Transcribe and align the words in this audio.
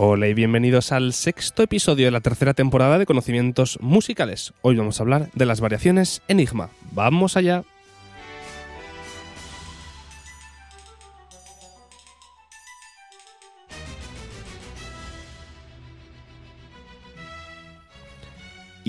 Hola 0.00 0.28
y 0.28 0.34
bienvenidos 0.34 0.92
al 0.92 1.12
sexto 1.12 1.64
episodio 1.64 2.04
de 2.04 2.12
la 2.12 2.20
tercera 2.20 2.54
temporada 2.54 3.00
de 3.00 3.04
Conocimientos 3.04 3.80
Musicales. 3.80 4.52
Hoy 4.62 4.76
vamos 4.76 5.00
a 5.00 5.02
hablar 5.02 5.28
de 5.34 5.44
las 5.44 5.60
variaciones 5.60 6.22
Enigma. 6.28 6.70
¡Vamos 6.92 7.36
allá! 7.36 7.64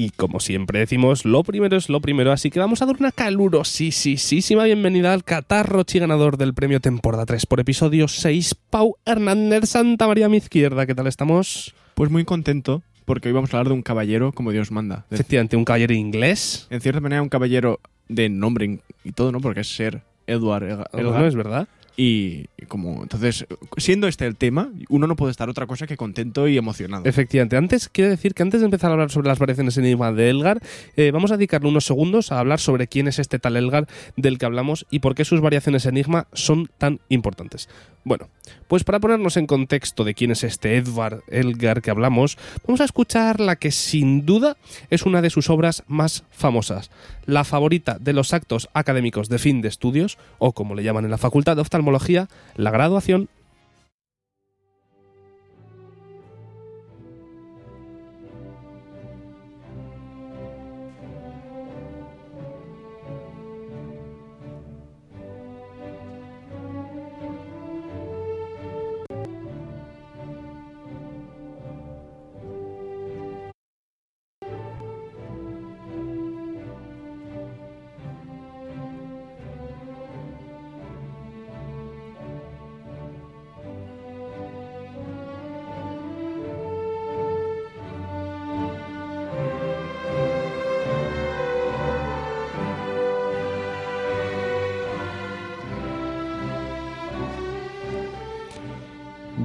Y 0.02 0.12
como 0.12 0.40
siempre 0.40 0.80
decimos, 0.80 1.26
lo 1.26 1.44
primero 1.44 1.76
es 1.76 1.90
lo 1.90 2.00
primero, 2.00 2.32
así 2.32 2.50
que 2.50 2.60
vamos 2.62 2.82
a 2.82 2.86
dar 2.86 2.96
una 3.02 3.12
calurosísima 3.12 4.64
bienvenida 4.64 5.12
al 5.12 5.26
catarro 5.26 5.84
ganador 5.94 6.38
del 6.38 6.54
premio 6.54 6.80
temporada 6.80 7.26
3 7.26 7.46
por 7.46 7.60
episodio 7.60 8.08
6, 8.08 8.56
Pau 8.70 8.96
Hernández 9.06 9.66
Santa 9.70 10.08
María 10.08 10.28
a 10.28 10.30
mi 10.30 10.38
izquierda. 10.38 10.86
¿Qué 10.86 10.96
tal 10.96 11.08
estamos? 11.08 11.76
Pues 11.96 12.10
muy 12.12 12.24
contento, 12.24 12.82
porque 13.04 13.28
hoy 13.28 13.34
vamos 13.34 13.54
a 13.54 13.58
hablar 13.58 13.68
de 13.68 13.74
un 13.74 13.82
caballero 13.82 14.32
como 14.32 14.54
Dios 14.54 14.72
manda. 14.72 15.06
Efectivamente, 15.12 15.58
un 15.58 15.66
caballero 15.66 15.94
inglés. 15.94 16.68
En 16.70 16.80
cierta 16.80 17.02
manera, 17.02 17.22
un 17.22 17.28
caballero 17.28 17.82
de 18.08 18.30
nombre 18.30 18.80
y 19.04 19.12
todo, 19.12 19.34
¿no? 19.34 19.42
Porque 19.42 19.60
es 19.60 19.68
ser 19.76 20.02
Edward 20.28 20.64
Elga- 20.64 20.90
¿No 20.94 21.00
Elgar. 21.00 21.26
es 21.26 21.36
verdad? 21.36 21.68
Y 22.02 22.48
como, 22.70 23.04
entonces, 23.04 23.46
siendo 23.76 24.08
este 24.08 24.26
el 24.26 24.38
tema, 24.38 24.72
uno 24.88 25.06
no 25.06 25.18
puede 25.18 25.32
estar 25.32 25.50
otra 25.50 25.68
cosa 25.68 25.86
que 25.86 25.98
contento 25.98 26.48
y 26.48 26.58
emocionado. 26.58 27.04
Efectivamente. 27.04 27.58
Antes, 27.58 27.90
quiero 27.90 28.10
decir 28.10 28.34
que 28.34 28.42
antes 28.42 28.62
de 28.62 28.66
empezar 28.66 28.90
a 28.90 28.94
hablar 28.94 29.12
sobre 29.12 29.28
las 29.28 29.38
variaciones 29.38 29.78
enigma 29.78 30.14
de 30.14 30.30
Elgar, 30.30 30.62
eh, 30.96 31.12
vamos 31.12 31.34
a 31.34 31.36
dedicarle 31.36 31.68
unos 31.68 31.84
segundos 31.84 32.32
a 32.32 32.40
hablar 32.40 32.62
sobre 32.62 32.88
quién 32.88 33.10
es 33.10 33.20
este 33.20 33.38
tal 33.38 33.58
Elgar 33.58 33.86
del 34.16 34.38
que 34.38 34.46
hablamos 34.46 34.86
y 34.90 35.00
por 35.00 35.14
qué 35.14 35.26
sus 35.26 35.42
variaciones 35.42 35.86
enigma 35.86 36.28
son 36.32 36.70
tan 36.78 37.02
importantes. 37.10 37.68
Bueno, 38.06 38.30
pues 38.68 38.84
para 38.84 39.00
ponernos 39.00 39.38
en 39.38 39.48
contexto 39.48 40.04
de 40.04 40.14
quién 40.14 40.32
es 40.32 40.44
este 40.44 40.78
Edward 40.78 41.24
Elgar 41.28 41.82
que 41.82 41.92
hablamos, 41.92 42.38
vamos 42.66 42.82
a 42.82 42.86
escuchar 42.86 43.40
la 43.40 43.56
que 43.56 43.72
sin 43.72 44.26
duda 44.26 44.58
es 44.90 45.04
una 45.04 45.22
de 45.22 45.30
sus 45.30 45.50
obras 45.50 45.84
más 45.88 46.24
famosas, 46.32 46.92
la 47.26 47.44
favorita 47.44 47.98
de 48.00 48.14
los 48.14 48.34
actos 48.34 48.70
académicos 48.74 49.30
de 49.30 49.40
fin 49.40 49.62
de 49.62 49.68
estudios, 49.68 50.18
o 50.38 50.54
como 50.54 50.76
le 50.76 50.84
llaman 50.84 51.06
en 51.06 51.12
la 51.12 51.18
Facultad 51.18 51.56
de 51.56 51.62
Oftalmología, 51.62 52.28
la 52.56 52.72
graduación 52.72 53.30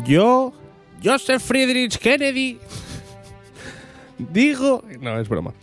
Yo, 0.07 0.53
Joseph 1.03 1.43
Friedrich 1.43 1.99
Kennedy, 1.99 2.59
digo... 4.19 4.83
No, 5.01 5.19
es 5.19 5.29
broma. 5.29 5.55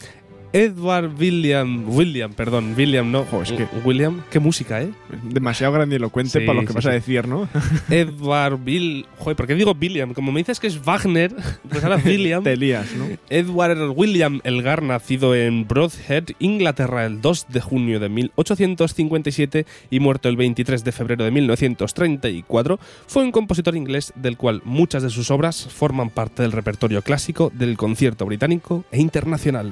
Edward 0.54 1.12
William... 1.18 1.86
William, 1.88 2.34
perdón, 2.34 2.74
William 2.78 3.10
no. 3.12 3.26
Es 3.42 3.52
que- 3.52 3.68
William, 3.86 4.22
qué 4.30 4.40
música, 4.40 4.82
¿eh? 4.82 4.90
Demasiado 5.24 5.72
grandilocuente 5.74 6.40
Sí, 6.40 6.46
para 6.46 6.60
lo 6.60 6.62
que 6.62 6.68
sí, 6.70 6.74
vas 6.74 6.84
sí. 6.84 6.90
a 6.90 6.94
decir, 6.94 7.28
¿no? 7.28 7.48
Edward 7.90 8.58
Bill... 8.64 9.06
Joder, 9.18 9.36
¿por 9.38 9.48
qué 9.48 9.56
digo 9.56 9.76
William? 9.80 10.14
Como 10.14 10.32
me 10.32 10.42
dices 10.42 10.60
que 10.60 10.68
es 10.68 10.84
Wagner, 10.84 11.34
pues 11.70 11.84
ahora 11.84 12.02
William. 12.04 12.44
Te 12.44 12.58
lías, 12.58 12.94
¿no? 12.96 13.08
Edward 13.30 13.92
William 13.96 14.42
Elgar, 14.44 14.84
nacido 14.84 15.36
en 15.36 15.68
Broadhead, 15.68 16.26
Inglaterra, 16.40 17.06
el 17.06 17.22
2 17.22 17.46
de 17.50 17.62
junio 17.62 18.00
de 18.00 18.10
1857 18.10 19.66
y 19.90 20.00
muerto 20.00 20.28
el 20.28 20.36
23 20.36 20.84
de 20.84 20.92
febrero 20.92 21.24
de 21.24 21.32
1934, 21.32 22.80
fue 23.08 23.24
un 23.24 23.32
compositor 23.32 23.76
inglés 23.76 24.12
del 24.16 24.38
cual 24.38 24.62
muchas 24.66 25.04
de 25.04 25.10
sus 25.10 25.32
obras 25.32 25.68
forman 25.68 26.10
parte 26.10 26.42
del 26.42 26.52
repertorio 26.52 27.02
clásico 27.02 27.52
del 27.54 27.78
concierto 27.78 28.26
británico 28.26 28.84
e 28.92 29.00
internacional. 29.00 29.72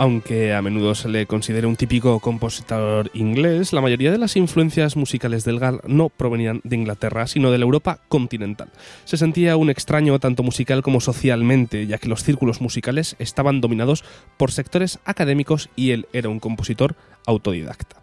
Aunque 0.00 0.54
a 0.54 0.62
menudo 0.62 0.94
se 0.94 1.10
le 1.10 1.26
considere 1.26 1.66
un 1.66 1.76
típico 1.76 2.20
compositor 2.20 3.10
inglés, 3.12 3.74
la 3.74 3.82
mayoría 3.82 4.10
de 4.10 4.16
las 4.16 4.34
influencias 4.34 4.96
musicales 4.96 5.44
del 5.44 5.58
Gal 5.58 5.82
no 5.86 6.08
provenían 6.08 6.62
de 6.64 6.76
Inglaterra, 6.76 7.26
sino 7.26 7.50
de 7.50 7.58
la 7.58 7.66
Europa 7.66 7.98
continental. 8.08 8.70
Se 9.04 9.18
sentía 9.18 9.58
un 9.58 9.68
extraño 9.68 10.18
tanto 10.18 10.42
musical 10.42 10.80
como 10.80 11.02
socialmente, 11.02 11.86
ya 11.86 11.98
que 11.98 12.08
los 12.08 12.24
círculos 12.24 12.62
musicales 12.62 13.14
estaban 13.18 13.60
dominados 13.60 14.02
por 14.38 14.52
sectores 14.52 15.00
académicos 15.04 15.68
y 15.76 15.90
él 15.90 16.06
era 16.14 16.30
un 16.30 16.40
compositor 16.40 16.96
autodidacta. 17.26 18.02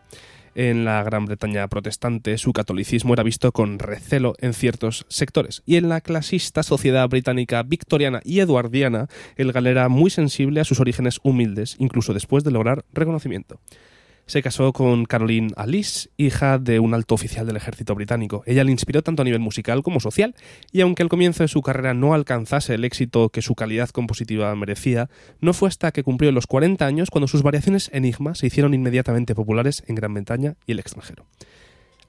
En 0.57 0.85
la 0.85 1.03
Gran 1.03 1.27
Bretaña 1.27 1.67
protestante, 1.67 2.35
su 2.39 2.51
catolicismo 2.51 3.13
era 3.13 3.21
visto 3.21 3.51
con 3.51 3.77
recelo 3.77 4.33
en 4.39 4.55
ciertos 4.55 5.05
sectores, 5.07 5.61
y 5.67 5.75
en 5.75 5.87
la 5.87 6.01
clasista 6.01 6.63
sociedad 6.63 7.07
británica 7.07 7.61
victoriana 7.61 8.21
y 8.23 8.39
eduardiana, 8.39 9.07
el 9.35 9.51
gal 9.51 9.67
era 9.67 9.87
muy 9.87 10.09
sensible 10.09 10.59
a 10.59 10.63
sus 10.63 10.79
orígenes 10.79 11.19
humildes, 11.21 11.75
incluso 11.77 12.11
después 12.11 12.43
de 12.43 12.49
lograr 12.49 12.85
reconocimiento. 12.91 13.59
Se 14.27 14.41
casó 14.41 14.73
con 14.73 15.05
Caroline 15.05 15.53
Alice, 15.55 16.09
hija 16.17 16.59
de 16.59 16.81
un 16.81 16.93
alto 16.93 17.15
oficial 17.15 17.47
del 17.47 17.55
ejército 17.55 17.95
británico. 17.95 18.43
Ella 18.45 18.65
le 18.65 18.71
inspiró 18.71 19.01
tanto 19.01 19.21
a 19.21 19.25
nivel 19.25 19.39
musical 19.39 19.83
como 19.83 20.01
social, 20.01 20.35
y 20.73 20.81
aunque 20.81 21.01
al 21.01 21.07
comienzo 21.07 21.43
de 21.43 21.47
su 21.47 21.61
carrera 21.61 21.93
no 21.93 22.13
alcanzase 22.13 22.73
el 22.73 22.83
éxito 22.83 23.29
que 23.29 23.41
su 23.41 23.55
calidad 23.55 23.89
compositiva 23.89 24.53
merecía, 24.55 25.09
no 25.39 25.53
fue 25.53 25.69
hasta 25.69 25.93
que 25.93 26.03
cumplió 26.03 26.33
los 26.33 26.45
40 26.45 26.85
años 26.85 27.09
cuando 27.09 27.29
sus 27.29 27.41
variaciones 27.41 27.89
enigma 27.93 28.35
se 28.35 28.47
hicieron 28.47 28.73
inmediatamente 28.73 29.33
populares 29.33 29.85
en 29.87 29.95
Gran 29.95 30.13
Bretaña 30.13 30.55
y 30.65 30.73
el 30.73 30.79
extranjero. 30.79 31.25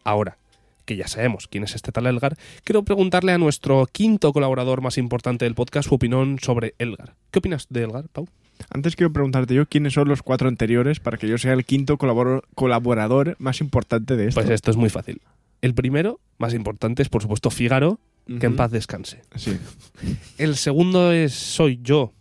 Ahora, 0.03 0.39
que 0.87 0.97
ya 0.97 1.07
sabemos 1.07 1.47
quién 1.47 1.63
es 1.63 1.77
este 1.77 1.93
tal 1.93 2.09
Elgar, 2.09 2.37
quiero 2.65 2.83
preguntarle 2.83 3.31
a 3.31 3.39
nuestro 3.39 3.87
quinto 3.87 4.33
colaborador 4.33 4.81
más 4.81 4.99
importante 4.99 5.45
del 5.45 5.55
podcast 5.55 5.89
su 5.89 5.95
opinión 5.95 6.41
sobre 6.41 6.75
Elgar. 6.79 7.15
¿Qué 7.31 7.39
opinas 7.39 7.69
de 7.71 7.85
Elgar, 7.85 8.09
Pau? 8.09 8.27
Antes 8.71 8.97
quiero 8.97 9.13
preguntarte 9.13 9.55
yo 9.55 9.67
quiénes 9.67 9.93
son 9.95 10.09
los 10.09 10.23
cuatro 10.23 10.49
anteriores 10.49 11.01
para 11.01 11.17
que 11.19 11.29
yo 11.29 11.39
sea 11.39 11.53
el 11.53 11.65
quinto 11.65 11.97
colaborador 11.99 13.37
más 13.39 13.61
importante 13.61 14.17
de 14.17 14.29
esto. 14.29 14.41
Pues 14.41 14.51
esto 14.51 14.71
es 14.71 14.77
muy 14.77 14.89
fácil. 14.91 15.21
El 15.63 15.75
primero, 15.75 16.21
más 16.39 16.55
importante, 16.55 17.03
es 17.03 17.09
por 17.09 17.23
supuesto 17.23 17.51
Fígaro, 17.51 17.99
que 18.41 18.47
en 18.47 18.57
paz 18.57 18.71
descanse. 18.71 19.23
Sí. 19.37 19.57
El 20.37 20.57
segundo 20.57 21.13
es 21.13 21.33
soy 21.33 21.81
yo 21.83 22.13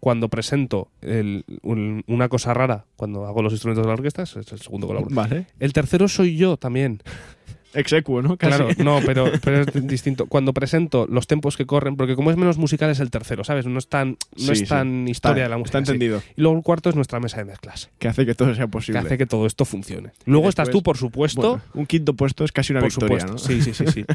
cuando 0.00 0.28
presento 0.28 0.88
el- 1.02 1.44
un- 1.62 2.02
una 2.06 2.28
cosa 2.28 2.52
rara, 2.52 2.84
cuando 2.96 3.26
hago 3.26 3.42
los 3.42 3.52
instrumentos 3.52 3.84
de 3.84 3.88
la 3.88 3.94
orquesta, 3.94 4.22
es 4.24 4.34
el 4.36 4.44
segundo 4.60 4.86
colaborador. 4.88 5.14
Vale. 5.30 5.46
El 5.60 5.72
tercero 5.72 6.08
soy 6.08 6.36
yo 6.36 6.56
también. 6.56 7.00
Execuo, 7.76 8.22
¿no? 8.22 8.36
Casi. 8.36 8.56
Claro, 8.56 8.68
no, 8.78 9.00
pero, 9.06 9.30
pero 9.44 9.60
es 9.62 9.86
distinto. 9.86 10.26
Cuando 10.26 10.52
presento 10.52 11.06
los 11.08 11.26
tempos 11.26 11.56
que 11.56 11.66
corren, 11.66 11.96
porque 11.96 12.14
como 12.16 12.30
es 12.30 12.36
menos 12.36 12.58
musical 12.58 12.90
es 12.90 13.00
el 13.00 13.10
tercero, 13.10 13.44
¿sabes? 13.44 13.66
No 13.66 13.78
es 13.78 13.88
tan, 13.88 14.10
no 14.10 14.16
Sí, 14.36 14.52
es 14.52 14.58
sí. 14.60 14.64
tan 14.66 15.02
Está- 15.08 15.10
historia 15.10 15.42
de 15.44 15.48
la 15.50 15.58
música. 15.58 15.78
Está 15.78 15.86
sí. 15.86 15.92
entendido. 15.96 16.22
Y 16.36 16.40
luego 16.40 16.56
el 16.56 16.62
cuarto 16.64 16.88
es 16.90 16.96
nuestra 16.96 17.20
mesa 17.20 17.38
de 17.38 17.44
mezclas, 17.44 17.90
Que 17.98 18.08
hace 18.08 18.24
que 18.26 18.34
todo 18.34 18.54
sea 18.54 18.64
que 18.64 18.70
posible. 18.70 18.98
hace 19.00 19.18
que 19.18 19.26
todo 19.26 19.46
esto 19.46 19.64
funcione. 19.64 20.10
Luego 20.24 20.48
estás 20.48 20.70
tú, 20.70 20.82
por 20.82 20.96
supuesto, 20.96 21.40
Bueno, 21.50 21.62
un 21.74 21.86
quinto 21.86 22.14
puesto 22.14 22.44
es 22.44 22.52
casi 22.52 22.72
una 22.72 22.80
por 22.80 22.88
victoria, 22.90 23.20
supuesto. 23.20 23.32
¿no? 23.32 23.60
Sí, 23.60 23.62
sí, 23.62 23.74
sí, 23.74 23.86
sí. 23.92 24.04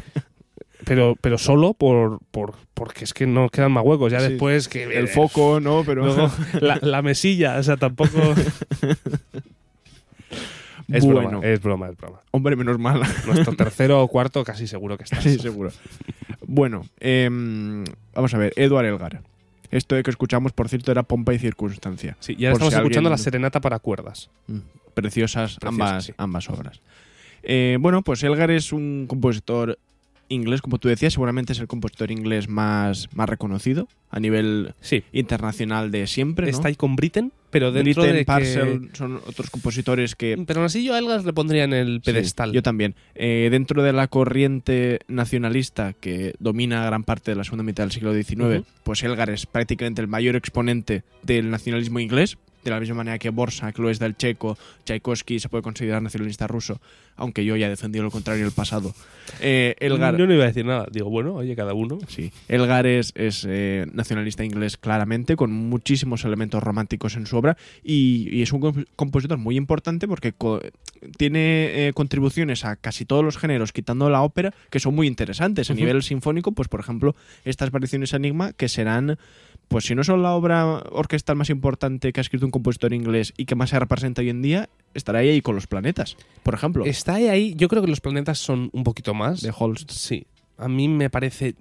Pero, 0.84 1.16
pero 1.22 1.38
solo 1.38 1.76
por, 1.76 2.18
por 2.32 2.56
porque 2.74 3.04
es 3.04 3.14
que 3.14 3.28
no 3.28 3.50
quedan 3.50 3.72
más 3.72 3.86
huecos. 3.86 4.12
Ya 4.12 4.20
Sí. 4.20 4.30
después 4.30 4.68
que 4.68 4.84
El 4.86 5.10
foco, 5.10 5.60
¿no? 5.60 5.84
Pero 5.86 6.06
Luego 6.08 6.32
la, 6.60 6.80
la 6.82 7.04
mesilla, 7.04 7.58
o 7.60 7.64
sea, 7.64 7.78
tampoco. 7.78 8.18
Es 10.94 11.06
Bueno. 11.06 11.30
broma, 11.30 11.48
es 11.48 11.62
broma, 11.62 11.90
es 11.90 11.98
broma. 11.98 12.20
hombre, 12.32 12.56
menos 12.56 12.78
mal. 12.80 13.02
Nuestro 13.26 13.54
tercero 13.58 14.02
o 14.02 14.08
cuarto 14.08 14.44
casi 14.44 14.68
seguro 14.68 14.98
que 14.98 15.04
está. 15.06 15.22
Sí, 15.22 15.38
seguro. 15.40 15.72
Bueno, 16.48 16.86
em, 17.00 17.84
vamos 18.14 18.34
a 18.34 18.38
ver. 18.38 18.54
Edward 18.56 18.86
Elgar. 18.86 19.22
Esto 19.70 19.96
de 19.96 20.04
que 20.04 20.10
escuchamos, 20.12 20.52
por 20.52 20.68
cierto, 20.68 20.92
era 20.92 21.04
Pompa 21.04 21.34
y 21.34 21.40
Circunstancia. 21.40 22.18
Sí, 22.20 22.36
y 22.38 22.46
ahora 22.46 22.54
Por 22.54 22.68
estamos 22.68 22.74
si 22.74 22.78
escuchando 22.80 23.08
alguien- 23.08 23.12
la 23.12 23.18
serenata 23.18 23.62
para 23.62 23.80
cuerdas. 23.80 24.30
Mm, 24.48 24.58
Preciosas, 24.94 25.56
Preciosas, 25.58 25.64
ambas, 25.64 26.04
sí. 26.06 26.14
ambas 26.18 26.50
obras. 26.50 26.82
Eh, 27.44 27.78
bueno, 27.80 28.02
pues 28.02 28.22
Elgar 28.24 28.52
es 28.52 28.74
un 28.74 29.06
compositor 29.08 29.80
inglés, 30.32 30.62
como 30.62 30.78
tú 30.80 30.88
decías, 30.88 31.14
seguramente 31.14 31.54
es 31.54 31.60
el 31.60 31.68
compositor 31.68 32.12
inglés 32.12 32.48
más, 32.50 33.10
más 33.14 33.30
reconocido 33.30 33.88
a 34.10 34.20
nivel 34.20 34.74
Sí. 34.82 35.04
internacional 35.12 35.92
de 35.92 36.08
siempre. 36.08 36.46
¿no? 36.48 36.52
Está 36.52 36.68
ahí 36.70 36.76
con 36.76 36.96
Britten, 36.96 37.32
pero 37.50 37.72
dentro 37.72 38.02
Britten, 38.04 38.14
de 38.14 38.20
que- 38.22 38.26
Parcel 38.26 38.90
son 38.94 39.18
otros 39.28 39.50
compositores 39.50 40.16
que 40.16 40.42
Pero 40.48 40.60
aún 40.60 40.66
así 40.66 40.84
yo 40.84 40.94
a 40.94 41.00
Elgas 41.00 41.26
le 41.26 41.34
pondría 41.34 41.64
en 41.66 41.74
el 41.74 42.02
pedestal. 42.02 42.50
Sí, 42.52 42.56
yo 42.56 42.64
también. 42.64 42.96
Eh, 43.16 43.50
dentro 43.52 43.84
de 43.84 43.94
la 43.94 44.08
corriente 44.08 45.00
nacionalista 45.08 45.94
que 45.94 46.34
domina 46.40 46.86
gran 46.86 47.04
parte 47.04 47.32
de 47.32 47.36
la 47.38 47.44
segunda 47.44 47.64
mitad 47.64 47.84
del 47.84 47.92
siglo 47.92 48.14
XIX, 48.14 48.60
Ujú. 48.60 48.66
pues 48.84 49.04
Elgar 49.04 49.30
es 49.30 49.46
prácticamente 49.46 50.02
el 50.02 50.08
mayor 50.08 50.36
exponente 50.36 51.04
del 51.24 51.50
nacionalismo 51.50 52.00
inglés, 52.00 52.38
de 52.64 52.72
la 52.72 52.80
misma 52.80 52.96
manera 52.96 53.18
que 53.20 53.30
Borsak 53.30 53.78
lo 53.80 53.90
es 53.90 54.00
del 54.00 54.16
checo, 54.16 54.58
Tchaikovsky 54.86 55.40
se 55.40 55.50
puede 55.50 55.62
considerar 55.64 56.02
nacionalista 56.02 56.48
ruso, 56.48 56.80
aunque 57.16 57.44
yo 57.46 57.56
ya 57.56 57.68
he 57.68 57.70
defendido 57.70 58.04
lo 58.04 58.12
contrario 58.12 58.42
en 58.42 58.48
el 58.48 58.54
pasado. 58.54 58.94
Eh, 59.40 59.76
Elgar, 59.80 60.18
Yo 60.18 60.28
no 60.28 60.34
iba 60.34 60.44
a 60.44 60.48
decir 60.48 60.66
nada. 60.66 60.88
Digo, 60.92 61.10
bueno, 61.10 61.36
oye, 61.36 61.56
cada 61.56 61.74
uno. 61.74 62.00
Sí, 62.08 62.32
Elgar 62.48 62.86
es, 62.88 63.12
es, 63.16 63.46
eh, 63.48 63.86
nacionalista 63.94 64.44
inglés 64.44 64.78
claramente, 64.78 65.36
con 65.36 65.52
muchísimos 65.52 66.26
elementos 66.26 66.62
románticos 66.64 67.16
en 67.16 67.26
su 67.26 67.38
obra 67.38 67.58
y, 67.84 68.28
y 68.32 68.42
es 68.42 68.52
un 68.52 68.62
comp- 68.62 68.88
compositor 68.96 69.38
muy 69.38 69.56
importante 69.58 70.08
porque 70.08 70.34
co- 70.34 70.62
tiene 71.18 71.88
eh, 71.88 71.94
contribuciones 71.94 72.66
a 72.66 72.76
casi 72.76 73.06
todos 73.06 73.24
los 73.24 73.38
géneros, 73.38 73.72
quitando 73.74 74.10
la 74.10 74.22
ópera, 74.22 74.54
que 74.70 74.80
son 74.80 74.96
muy 74.96 75.08
interesantes. 75.08 75.70
A 75.70 75.74
nivel 75.74 76.04
sinfónico, 76.04 76.52
pues 76.52 76.68
por 76.68 76.80
ejemplo, 76.80 77.16
estas 77.46 77.72
variaciones 77.72 78.14
Enigma 78.14 78.54
que 78.54 78.68
serán, 78.70 79.18
pues 79.72 79.86
si 79.86 79.96
no 79.96 80.04
son 80.04 80.22
la 80.22 80.34
obra 80.34 80.84
orquestal 80.92 81.38
más 81.38 81.50
importante 81.50 82.12
que 82.12 82.20
ha 82.20 82.24
escrito 82.24 82.46
un 82.46 82.52
compositor 82.52 82.92
inglés 82.92 83.34
y 83.38 83.46
que 83.46 83.56
más 83.56 83.70
se 83.70 83.80
representa 83.80 84.22
hoy 84.22 84.30
en 84.30 84.42
día, 84.42 84.70
estará 84.94 85.20
ahí, 85.20 85.30
ahí 85.30 85.42
con 85.42 85.56
los 85.56 85.66
planetas, 85.66 86.18
por 86.44 86.54
ejemplo. 86.54 86.84
Está 86.84 87.16
ahí, 87.16 87.30
ahí. 87.30 87.54
Yo 87.56 87.70
creo 87.70 87.82
que 87.82 87.88
los 87.88 88.02
planetas 88.02 88.38
son 88.38 88.70
un 88.74 88.84
poquito 88.84 89.14
más. 89.14 89.40
de 89.40 89.54
Holst. 89.58 89.90
Sí. 89.90 90.28
A 90.58 90.68
mí 90.68 90.90
me 90.90 91.10
parece 91.10 91.56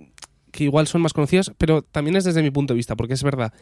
que 0.51 0.65
igual 0.65 0.89
son 0.89 1.03
más 1.03 1.13
conocidos, 1.13 1.53
pero 1.57 1.83
también 1.83 2.17
es 2.17 2.25
desde 2.25 2.43
mi 2.43 2.51
punto 2.51 2.75
de 2.75 2.79
vista, 2.79 2.97
porque 2.97 3.15
es 3.15 3.23
verdad 3.23 3.55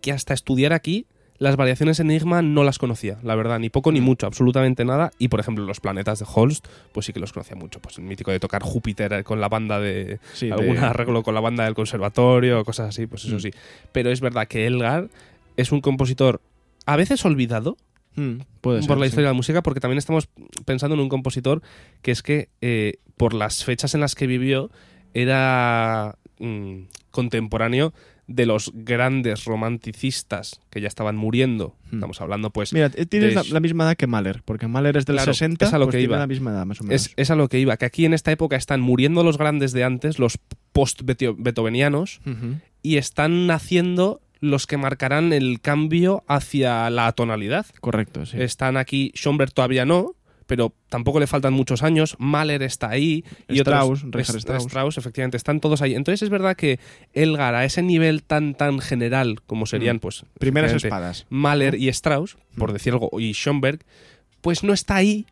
que 0.00 0.12
hasta 0.12 0.34
estudiar 0.34 0.72
aquí 0.72 1.06
las 1.38 1.56
variaciones 1.56 2.00
Enigma 2.00 2.42
no 2.42 2.64
las 2.64 2.78
conocía, 2.78 3.18
la 3.22 3.34
verdad, 3.34 3.58
ni 3.58 3.68
poco 3.70 3.92
ni 3.92 4.00
mucho, 4.00 4.26
absolutamente 4.26 4.84
nada. 4.84 5.10
Y 5.18 5.28
por 5.28 5.40
ejemplo, 5.40 5.64
los 5.64 5.80
planetas 5.80 6.18
de 6.18 6.26
Holst, 6.32 6.66
pues 6.92 7.06
sí 7.06 7.12
que 7.12 7.20
los 7.20 7.32
conocía 7.32 7.56
mucho. 7.56 7.80
Pues 7.80 7.98
el 7.98 8.04
mítico 8.04 8.30
de 8.30 8.40
tocar 8.40 8.62
Júpiter 8.62 9.22
con 9.24 9.40
la 9.40 9.48
banda 9.48 9.78
de. 9.80 10.18
Sí, 10.34 10.46
de- 10.46 10.52
algún 10.54 10.78
arreglo 10.78 11.22
con 11.22 11.34
la 11.34 11.40
banda 11.40 11.64
del 11.64 11.74
conservatorio, 11.74 12.64
cosas 12.64 12.88
así, 12.88 13.06
pues 13.06 13.24
eso 13.24 13.36
Mm. 13.36 13.40
sí. 13.40 13.50
Pero 13.92 14.10
es 14.10 14.20
verdad 14.20 14.46
que 14.48 14.66
Elgar 14.66 15.08
es 15.56 15.72
un 15.72 15.80
compositor 15.80 16.40
a 16.86 16.96
veces 16.96 17.24
olvidado, 17.24 17.76
Mm, 18.18 18.38
puede 18.62 18.78
por 18.80 18.88
ser, 18.88 18.96
la 18.98 19.04
sí. 19.04 19.08
historia 19.08 19.28
de 19.28 19.32
la 19.34 19.36
música, 19.36 19.62
porque 19.62 19.80
también 19.80 19.98
estamos 19.98 20.28
pensando 20.64 20.94
en 20.94 21.00
un 21.02 21.08
compositor 21.10 21.60
que 22.00 22.12
es 22.12 22.22
que 22.22 22.48
eh, 22.62 22.94
por 23.18 23.34
las 23.34 23.62
fechas 23.64 23.94
en 23.94 24.00
las 24.00 24.14
que 24.14 24.26
vivió 24.26 24.70
era 25.12 26.16
mm, 26.38 26.82
contemporáneo 27.10 27.92
de 28.28 28.44
los 28.46 28.72
grandes 28.74 29.44
romanticistas 29.44 30.60
que 30.70 30.80
ya 30.80 30.88
estaban 30.88 31.16
muriendo. 31.16 31.76
Hmm. 31.90 31.94
Estamos 31.96 32.20
hablando, 32.20 32.50
pues, 32.50 32.72
Mira, 32.72 32.90
eh, 32.94 33.06
tienes 33.06 33.30
de- 33.30 33.34
la, 33.36 33.42
la 33.48 33.60
misma 33.60 33.84
edad 33.84 33.96
que 33.96 34.06
Mahler, 34.08 34.42
porque 34.44 34.66
Mahler 34.66 34.96
es 34.96 35.06
del 35.06 35.16
Claro, 35.16 35.32
60, 35.32 35.66
es 35.66 35.72
a 35.72 35.78
lo 35.78 35.86
pues 35.86 35.96
que 35.96 36.02
iba. 36.02 36.18
la 36.18 36.26
misma 36.26 36.50
edad, 36.50 36.66
más 36.66 36.80
o 36.80 36.84
menos. 36.84 37.06
es, 37.06 37.12
es 37.16 37.30
a 37.30 37.36
lo 37.36 37.48
que 37.48 37.58
iba, 37.60 37.76
que 37.76 37.84
aquí 37.84 38.04
en 38.04 38.14
esta 38.14 38.32
época 38.32 38.56
están 38.56 38.80
muriendo 38.80 39.22
los 39.22 39.38
grandes 39.38 39.72
de 39.72 39.84
antes, 39.84 40.18
los 40.18 40.38
post-beethovenianos, 40.72 42.20
y 42.82 42.96
están 42.96 43.46
naciendo 43.46 44.20
los 44.40 44.66
que 44.66 44.76
marcarán 44.76 45.32
el 45.32 45.60
cambio 45.60 46.22
hacia 46.28 46.88
la 46.90 47.10
tonalidad. 47.12 47.66
Correcto, 47.80 48.26
sí. 48.26 48.36
Están 48.40 48.76
aquí, 48.76 49.12
Schomberg 49.16 49.52
todavía 49.52 49.84
no, 49.84 50.14
pero 50.46 50.72
tampoco 50.88 51.20
le 51.20 51.26
faltan 51.26 51.52
muchos 51.52 51.82
años. 51.82 52.16
Mahler 52.18 52.62
está 52.62 52.88
ahí. 52.90 53.24
Y 53.48 53.58
Strauss, 53.58 54.04
otros, 54.04 54.28
Strauss. 54.64 54.98
efectivamente, 54.98 55.36
están 55.36 55.60
todos 55.60 55.82
ahí. 55.82 55.94
Entonces 55.94 56.22
es 56.22 56.30
verdad 56.30 56.56
que 56.56 56.78
Elgar, 57.12 57.54
a 57.54 57.64
ese 57.64 57.82
nivel 57.82 58.22
tan 58.22 58.54
tan 58.54 58.78
general 58.80 59.40
como 59.46 59.66
serían, 59.66 59.96
Mm. 59.96 60.00
pues. 60.00 60.24
Primeras 60.38 60.72
espadas. 60.72 61.26
Mahler 61.30 61.74
y 61.74 61.88
Strauss, 61.88 62.36
por 62.56 62.70
Mm. 62.70 62.72
decir 62.72 62.92
algo, 62.92 63.10
y 63.20 63.32
Schomberg, 63.32 63.80
pues 64.40 64.62
no 64.62 64.72
está 64.72 64.96
ahí. 64.96 65.26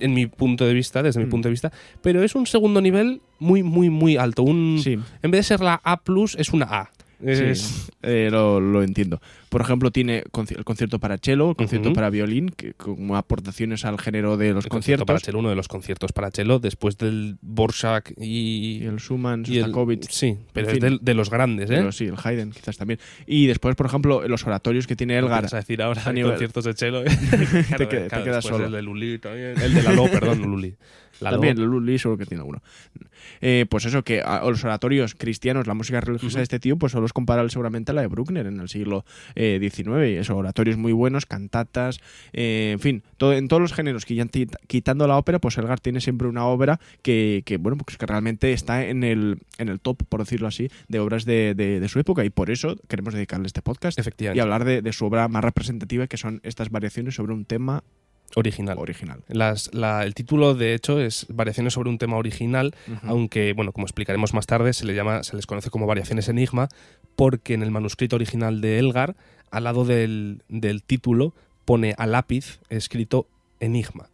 En 0.00 0.14
mi 0.14 0.26
punto 0.26 0.64
de 0.66 0.72
vista, 0.72 1.02
desde 1.02 1.20
mi 1.20 1.26
Mm. 1.26 1.30
punto 1.30 1.48
de 1.48 1.50
vista, 1.50 1.70
pero 2.00 2.22
es 2.22 2.34
un 2.34 2.46
segundo 2.46 2.80
nivel 2.80 3.20
muy, 3.38 3.62
muy, 3.62 3.90
muy 3.90 4.16
alto. 4.16 4.42
Un, 4.42 4.80
Sí, 4.82 4.98
En 5.22 5.30
vez 5.30 5.40
de 5.40 5.42
ser 5.42 5.60
la 5.60 5.80
A, 5.84 6.00
es 6.38 6.48
una 6.52 6.64
A. 6.66 6.90
Es- 7.24 7.58
sí, 7.60 7.90
eh, 8.02 8.28
lo, 8.30 8.60
lo 8.60 8.82
entiendo. 8.82 9.20
Por 9.48 9.60
ejemplo, 9.60 9.90
tiene 9.90 10.24
conci- 10.32 10.56
el 10.56 10.64
concierto 10.64 10.98
para 10.98 11.18
cello, 11.18 11.50
el 11.50 11.56
concierto 11.56 11.92
para 11.92 12.08
violín, 12.10 12.48
que 12.48 12.72
como 12.74 13.16
aportaciones 13.16 13.84
al 13.84 13.98
género 13.98 14.36
de 14.36 14.52
los 14.54 14.64
el 14.64 14.70
concierto 14.70 15.04
para 15.04 15.16
conciertos. 15.16 15.26
cello, 15.26 15.38
uno 15.40 15.50
de 15.50 15.56
los 15.56 15.68
conciertos 15.68 16.12
para 16.12 16.30
cello, 16.30 16.58
después 16.58 16.96
del 16.98 17.36
Borsak 17.42 18.14
y, 18.18 18.78
Y 18.82 18.84
el 18.86 18.98
Schumann, 18.98 19.44
y 19.46 19.58
el- 19.58 19.72
sí, 20.08 20.38
pero 20.52 20.68
en 20.70 20.76
es 20.76 20.82
fin. 20.82 20.98
de, 21.02 21.14
los 21.14 21.28
grandes, 21.30 21.70
¿eh? 21.70 21.74
pero 21.76 21.92
sí, 21.92 22.06
el 22.06 22.14
Haydn 22.22 22.50
quizás 22.52 22.76
también. 22.78 22.98
Y 23.26 23.46
después, 23.46 23.76
por 23.76 23.86
ejemplo, 23.86 24.26
los 24.26 24.46
oratorios 24.46 24.86
que 24.86 24.96
tiene 24.96 25.12
¿Qué 25.14 25.18
Elgar. 25.18 25.42
vas 25.42 25.52
a 25.54 25.58
decir 25.58 25.82
ahora 25.82 26.02
a 26.06 26.12
nivel- 26.12 26.30
conciertos 26.30 26.64
de 26.64 26.72
cello? 26.74 27.04
Te 27.04 27.88
qued- 27.88 28.08
te 28.08 28.22
quedas 28.24 28.44
solo. 28.44 28.66
El 28.66 28.72
de 28.72 28.82
Lully 28.82 29.18
también. 29.18 29.60
El 29.60 29.74
de 29.74 29.82
Lalo, 29.82 30.04
perdón, 30.10 30.40
Lully. 30.42 30.74
También, 31.30 31.56
Lully 31.66 31.98
seguro 31.98 32.18
que 32.18 32.26
tiene 32.26 32.40
alguno. 32.40 32.62
Eh, 33.40 33.66
pues 33.68 33.84
eso, 33.84 34.02
que 34.02 34.20
a- 34.20 34.40
los 34.48 34.64
oratorios 34.64 35.14
cristianos, 35.14 35.66
la 35.66 35.74
música 35.74 36.00
religiosa 36.00 36.38
de 36.38 36.42
este 36.44 36.58
tío, 36.60 36.76
pues 36.76 36.92
solo 36.92 37.06
es 37.06 37.12
comparable 37.12 37.50
seguramente 37.50 37.92
a 37.92 37.94
la 37.94 38.00
de 38.02 38.08
Bruckner 38.08 38.46
en 38.46 38.60
el 38.60 38.68
siglo 38.68 39.04
eh, 39.34 39.58
XIX. 39.60 40.08
Y 40.10 40.14
eso, 40.16 40.36
oratorios 40.36 40.76
muy 40.76 40.92
buenos, 40.92 41.26
cantatas, 41.26 42.00
eh, 42.32 42.70
en 42.72 42.80
fin, 42.80 43.02
todo, 43.16 43.32
en 43.32 43.48
todos 43.48 43.62
los 43.62 43.72
géneros, 43.72 44.04
que 44.04 44.14
ya 44.14 44.24
ti- 44.26 44.46
quitando 44.66 45.06
la 45.06 45.16
ópera, 45.16 45.38
pues 45.38 45.56
Elgar 45.58 45.80
tiene 45.80 46.00
siempre 46.00 46.28
una 46.28 46.44
obra 46.46 46.80
que, 47.02 47.42
que, 47.44 47.56
bueno, 47.58 47.76
pues 47.78 47.96
que 47.96 48.06
realmente 48.06 48.52
está 48.52 48.84
en 48.84 49.04
el, 49.04 49.38
en 49.58 49.68
el 49.68 49.80
top, 49.80 50.02
por 50.08 50.20
decirlo 50.20 50.48
así, 50.48 50.68
de 50.88 50.98
obras 51.00 51.24
de, 51.24 51.54
de- 51.54 51.80
de 51.80 51.88
su 51.88 51.98
época. 52.00 52.24
Y 52.24 52.30
por 52.30 52.50
eso 52.50 52.76
queremos 52.88 53.14
dedicarle 53.14 53.46
este 53.46 53.62
podcast 53.62 53.98
y 54.36 54.40
hablar 54.40 54.64
de, 54.64 54.82
de 54.82 54.92
su 54.92 55.04
obra 55.06 55.28
más 55.28 55.44
representativa, 55.44 56.06
que 56.06 56.16
son 56.16 56.40
estas 56.42 56.70
variaciones 56.70 57.14
sobre 57.14 57.32
un 57.32 57.44
tema 57.44 57.84
Original. 58.34 58.78
original. 58.78 59.22
Las- 59.28 59.72
la- 59.74 60.04
el 60.04 60.14
título, 60.14 60.54
de 60.54 60.74
hecho, 60.74 61.00
es 61.00 61.26
Variaciones 61.28 61.74
sobre 61.74 61.90
un 61.90 61.98
tema 61.98 62.16
original, 62.16 62.74
aunque, 63.02 63.52
bueno, 63.52 63.72
como 63.72 63.86
explicaremos 63.86 64.32
más 64.34 64.46
tarde, 64.46 64.72
se, 64.72 64.86
le 64.86 64.94
llama, 64.94 65.22
se 65.22 65.36
les 65.36 65.46
conoce 65.46 65.70
como 65.70 65.86
Variaciones 65.86 66.28
Enigma, 66.28 66.68
porque 67.16 67.54
en 67.54 67.62
el 67.62 67.70
manuscrito 67.70 68.16
original 68.16 68.60
de 68.60 68.78
Elgar, 68.78 69.16
al 69.50 69.64
lado 69.64 69.84
del, 69.84 70.42
del 70.48 70.82
título, 70.82 71.34
pone 71.64 71.94
a 71.98 72.06
lápiz 72.06 72.60
escrito 72.70 73.28
Enigma. 73.60 74.08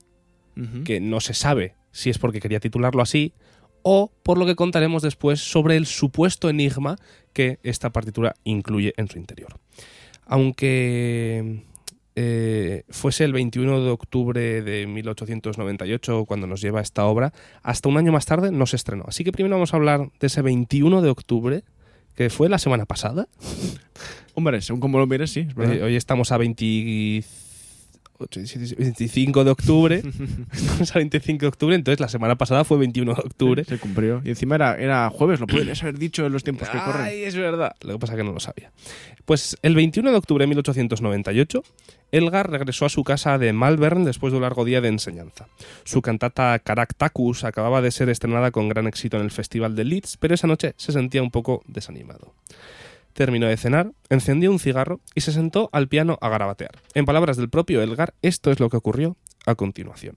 Que 0.84 0.98
no 1.00 1.20
se 1.20 1.34
sabe 1.34 1.76
si 1.92 2.10
es 2.10 2.18
porque 2.18 2.40
quería 2.40 2.58
titularlo 2.58 3.00
así 3.00 3.32
o 3.82 4.10
por 4.24 4.38
lo 4.38 4.44
que 4.46 4.56
contaremos 4.56 5.02
después 5.02 5.40
sobre 5.40 5.76
el 5.76 5.86
supuesto 5.86 6.50
enigma 6.50 6.96
que 7.32 7.60
esta 7.62 7.90
partitura 7.90 8.34
incluye 8.42 8.92
en 8.96 9.08
su 9.08 9.18
interior. 9.18 9.58
Aunque 10.26 11.62
eh, 12.20 12.82
fuese 12.88 13.22
el 13.22 13.32
21 13.32 13.80
de 13.80 13.90
octubre 13.90 14.60
de 14.60 14.88
1898 14.88 16.24
cuando 16.24 16.48
nos 16.48 16.60
lleva 16.60 16.80
esta 16.80 17.04
obra, 17.04 17.32
hasta 17.62 17.88
un 17.88 17.96
año 17.96 18.10
más 18.10 18.26
tarde 18.26 18.50
no 18.50 18.66
se 18.66 18.74
estrenó. 18.74 19.04
Así 19.06 19.22
que 19.22 19.30
primero 19.30 19.54
vamos 19.54 19.72
a 19.72 19.76
hablar 19.76 20.10
de 20.18 20.26
ese 20.26 20.42
21 20.42 21.00
de 21.00 21.10
octubre, 21.10 21.62
que 22.16 22.28
fue 22.28 22.48
la 22.48 22.58
semana 22.58 22.86
pasada. 22.86 23.28
Hombre, 24.34 24.60
según 24.62 24.80
como 24.80 24.98
lo 24.98 25.06
mires, 25.06 25.30
sí, 25.30 25.46
es 25.48 25.54
verdad. 25.54 25.76
Eh, 25.76 25.82
hoy 25.84 25.94
estamos 25.94 26.32
a 26.32 26.38
20 26.38 27.22
25 28.18 29.44
de 29.44 29.50
octubre. 29.50 30.02
Estamos 30.52 30.94
a 30.94 30.98
25 30.98 31.40
de 31.40 31.46
octubre, 31.46 31.74
entonces 31.74 32.00
la 32.00 32.08
semana 32.08 32.36
pasada 32.36 32.64
fue 32.64 32.78
21 32.78 33.14
de 33.14 33.20
octubre. 33.20 33.64
Se 33.64 33.78
cumplió. 33.78 34.20
Y 34.24 34.30
encima 34.30 34.56
era, 34.56 34.76
era 34.76 35.10
jueves, 35.10 35.40
lo 35.40 35.46
podrías 35.46 35.82
haber 35.82 35.98
dicho 35.98 36.26
en 36.26 36.32
los 36.32 36.42
tiempos 36.42 36.68
que 36.68 36.78
corren. 36.78 37.02
Ay, 37.02 37.22
es 37.22 37.36
verdad. 37.36 37.74
Lo 37.82 37.94
que 37.94 37.98
pasa 37.98 38.14
es 38.14 38.16
que 38.16 38.24
no 38.24 38.32
lo 38.32 38.40
sabía. 38.40 38.72
Pues 39.24 39.56
el 39.62 39.74
21 39.74 40.10
de 40.10 40.16
octubre 40.16 40.42
de 40.42 40.48
1898, 40.48 41.62
Elgar 42.10 42.50
regresó 42.50 42.86
a 42.86 42.88
su 42.88 43.04
casa 43.04 43.38
de 43.38 43.52
Malvern 43.52 44.04
después 44.04 44.32
de 44.32 44.38
un 44.38 44.42
largo 44.42 44.64
día 44.64 44.80
de 44.80 44.88
enseñanza. 44.88 45.48
Su 45.84 46.02
cantata 46.02 46.58
Caractacus 46.58 47.44
acababa 47.44 47.82
de 47.82 47.90
ser 47.90 48.08
estrenada 48.08 48.50
con 48.50 48.68
gran 48.68 48.86
éxito 48.86 49.16
en 49.16 49.24
el 49.24 49.30
Festival 49.30 49.76
de 49.76 49.84
Leeds, 49.84 50.16
pero 50.16 50.34
esa 50.34 50.46
noche 50.46 50.74
se 50.76 50.92
sentía 50.92 51.22
un 51.22 51.30
poco 51.30 51.62
desanimado. 51.66 52.34
Terminó 53.12 53.46
de 53.46 53.56
cenar, 53.56 53.92
encendió 54.08 54.50
un 54.50 54.58
cigarro 54.58 55.00
y 55.14 55.22
se 55.22 55.32
sentó 55.32 55.68
al 55.72 55.88
piano 55.88 56.18
a 56.20 56.28
garabatear. 56.28 56.72
En 56.94 57.04
palabras 57.04 57.36
del 57.36 57.50
propio 57.50 57.82
Elgar, 57.82 58.14
esto 58.22 58.50
es 58.50 58.60
lo 58.60 58.68
que 58.70 58.76
ocurrió 58.76 59.16
a 59.46 59.54
continuación. 59.54 60.16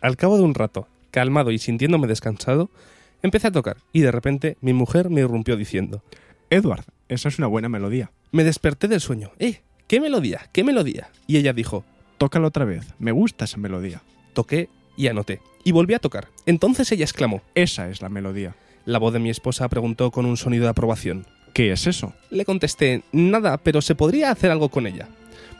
Al 0.00 0.16
cabo 0.16 0.36
de 0.36 0.44
un 0.44 0.54
rato, 0.54 0.88
calmado 1.10 1.50
y 1.50 1.58
sintiéndome 1.58 2.06
descansado, 2.06 2.70
empecé 3.22 3.48
a 3.48 3.52
tocar 3.52 3.76
y 3.92 4.00
de 4.00 4.10
repente 4.10 4.56
mi 4.60 4.72
mujer 4.72 5.10
me 5.10 5.20
irrumpió 5.20 5.56
diciendo 5.56 6.02
Edward, 6.48 6.84
esa 7.08 7.28
es 7.28 7.38
una 7.38 7.46
buena 7.46 7.68
melodía. 7.68 8.10
Me 8.32 8.44
desperté 8.44 8.88
del 8.88 9.00
sueño. 9.00 9.32
¡Eh! 9.38 9.60
¿Qué 9.86 10.00
melodía? 10.00 10.48
¿Qué 10.52 10.64
melodía? 10.64 11.10
Y 11.26 11.36
ella 11.36 11.52
dijo 11.52 11.84
Tócala 12.18 12.48
otra 12.48 12.64
vez. 12.64 12.86
Me 12.98 13.12
gusta 13.12 13.44
esa 13.44 13.56
melodía. 13.56 14.02
Toqué 14.34 14.68
y 14.96 15.08
anoté. 15.08 15.40
Y 15.64 15.72
volví 15.72 15.94
a 15.94 15.98
tocar. 15.98 16.28
Entonces 16.46 16.90
ella 16.92 17.04
exclamó 17.04 17.42
Esa 17.54 17.88
es 17.88 18.00
la 18.00 18.08
melodía. 18.08 18.54
La 18.84 18.98
voz 18.98 19.12
de 19.12 19.18
mi 19.18 19.30
esposa 19.30 19.68
preguntó 19.68 20.10
con 20.10 20.26
un 20.26 20.36
sonido 20.36 20.64
de 20.64 20.70
aprobación. 20.70 21.26
¿Qué 21.52 21.72
es 21.72 21.86
eso? 21.86 22.14
Le 22.30 22.44
contesté, 22.44 23.02
nada, 23.12 23.58
pero 23.58 23.82
se 23.82 23.94
podría 23.94 24.30
hacer 24.30 24.50
algo 24.50 24.68
con 24.68 24.86
ella. 24.86 25.08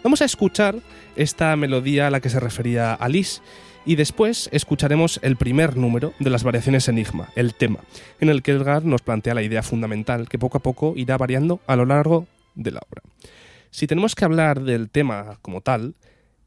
Vamos 0.03 0.23
a 0.23 0.25
escuchar 0.25 0.77
esta 1.17 1.55
melodía 1.57 2.07
a 2.07 2.11
la 2.11 2.21
que 2.21 2.31
se 2.31 2.41
refería 2.41 2.95
Alice 2.95 3.41
y 3.85 3.97
después 3.97 4.49
escucharemos 4.53 5.21
el 5.23 5.37
primer 5.37 5.77
número 5.77 6.13
de 6.19 6.31
las 6.31 6.45
variaciones 6.45 6.89
Enigma, 6.89 7.31
el 7.35 7.55
tema, 7.55 7.81
en 8.21 8.29
el 8.29 8.43
que 8.43 8.53
Elgar 8.53 8.85
nos 8.85 9.03
plantea 9.03 9.35
la 9.35 9.43
idea 9.43 9.63
fundamental 9.63 10.29
que 10.29 10.39
poco 10.39 10.59
a 10.59 10.63
poco 10.63 10.95
irá 10.97 11.17
variando 11.17 11.61
a 11.67 11.77
lo 11.77 11.87
largo 11.87 12.27
de 12.55 12.73
la 12.73 12.81
obra. 12.89 13.03
Si 13.71 13.87
tenemos 13.87 14.15
que 14.15 14.25
hablar 14.25 14.61
del 14.61 14.91
tema 14.91 15.39
como 15.43 15.61
tal, 15.61 15.95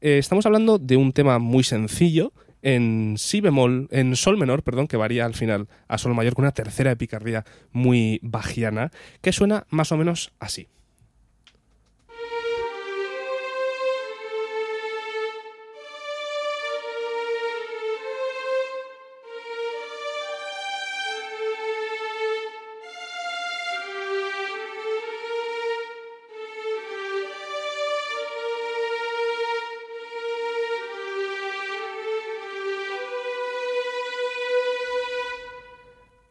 eh, 0.00 0.18
estamos 0.18 0.46
hablando 0.46 0.78
de 0.78 0.96
un 0.96 1.12
tema 1.12 1.38
muy 1.38 1.64
sencillo 1.64 2.32
en 2.62 3.16
si 3.18 3.40
bemol, 3.40 3.88
en 3.90 4.16
sol 4.16 4.38
menor, 4.38 4.62
perdón, 4.62 4.86
que 4.86 4.96
varía 4.96 5.26
al 5.26 5.34
final 5.34 5.68
a 5.86 5.98
sol 5.98 6.14
mayor 6.14 6.34
con 6.34 6.44
una 6.44 6.52
tercera 6.52 6.92
epicardía 6.92 7.44
muy 7.72 8.20
bajiana, 8.22 8.90
que 9.20 9.32
suena 9.32 9.66
más 9.70 9.92
o 9.92 9.96
menos 9.96 10.32
así. 10.38 10.68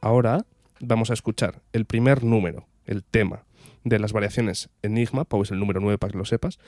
Ahora 0.04 0.46
vamos 0.82 1.12
a 1.12 1.14
escuchar 1.14 1.62
el 1.72 1.86
primer 1.86 2.26
número, 2.26 2.68
el 2.84 3.06
tema 3.06 3.46
de 3.86 4.00
las 4.00 4.12
variaciones 4.12 4.70
Enigma, 4.82 5.24
Pau 5.24 5.44
es 5.44 5.52
el 5.52 5.60
número 5.60 5.80
9 5.80 5.98
para 5.98 6.12
que 6.12 6.18
lo 6.18 6.26
sepas, 6.26 6.60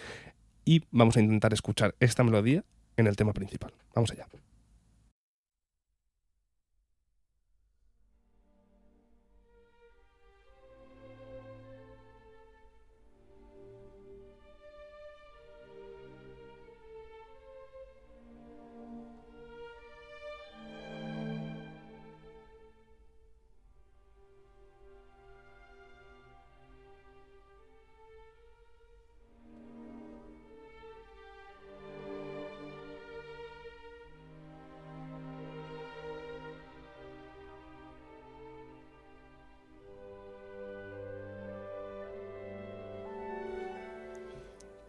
y 0.63 0.83
vamos 0.91 1.17
a 1.17 1.19
intentar 1.19 1.51
escuchar 1.51 1.95
esta 1.99 2.23
melodía 2.23 2.63
en 2.95 3.07
el 3.07 3.17
tema 3.17 3.33
principal. 3.33 3.73
Vamos 3.93 4.11
allá. 4.11 4.25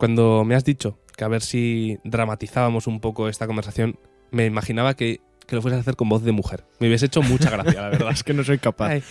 Cuando 0.07 0.45
me 0.45 0.55
has 0.55 0.65
dicho 0.65 1.01
que 1.17 1.25
a 1.25 1.29
ver 1.29 1.43
si 1.43 1.99
dramatizábamos 2.05 2.87
un 2.87 3.01
poco 3.01 3.29
esta 3.29 3.49
conversación, 3.49 3.99
me 4.31 4.47
imaginaba 4.47 4.95
que, 4.95 5.21
que 5.49 5.57
lo 5.57 5.63
fueras 5.63 5.79
a 5.79 5.81
hacer 5.81 5.97
con 5.97 6.09
voz 6.09 6.23
de 6.23 6.31
mujer. 6.31 6.63
Me 6.79 6.87
hubiese 6.87 7.07
hecho 7.07 7.23
mucha 7.23 7.51
gracia, 7.51 7.83
la 7.83 7.89
verdad. 7.89 8.11
es 8.13 8.23
que 8.23 8.33
no 8.33 8.45
soy 8.45 8.59
capaz. 8.59 8.87
Ay, 8.87 9.03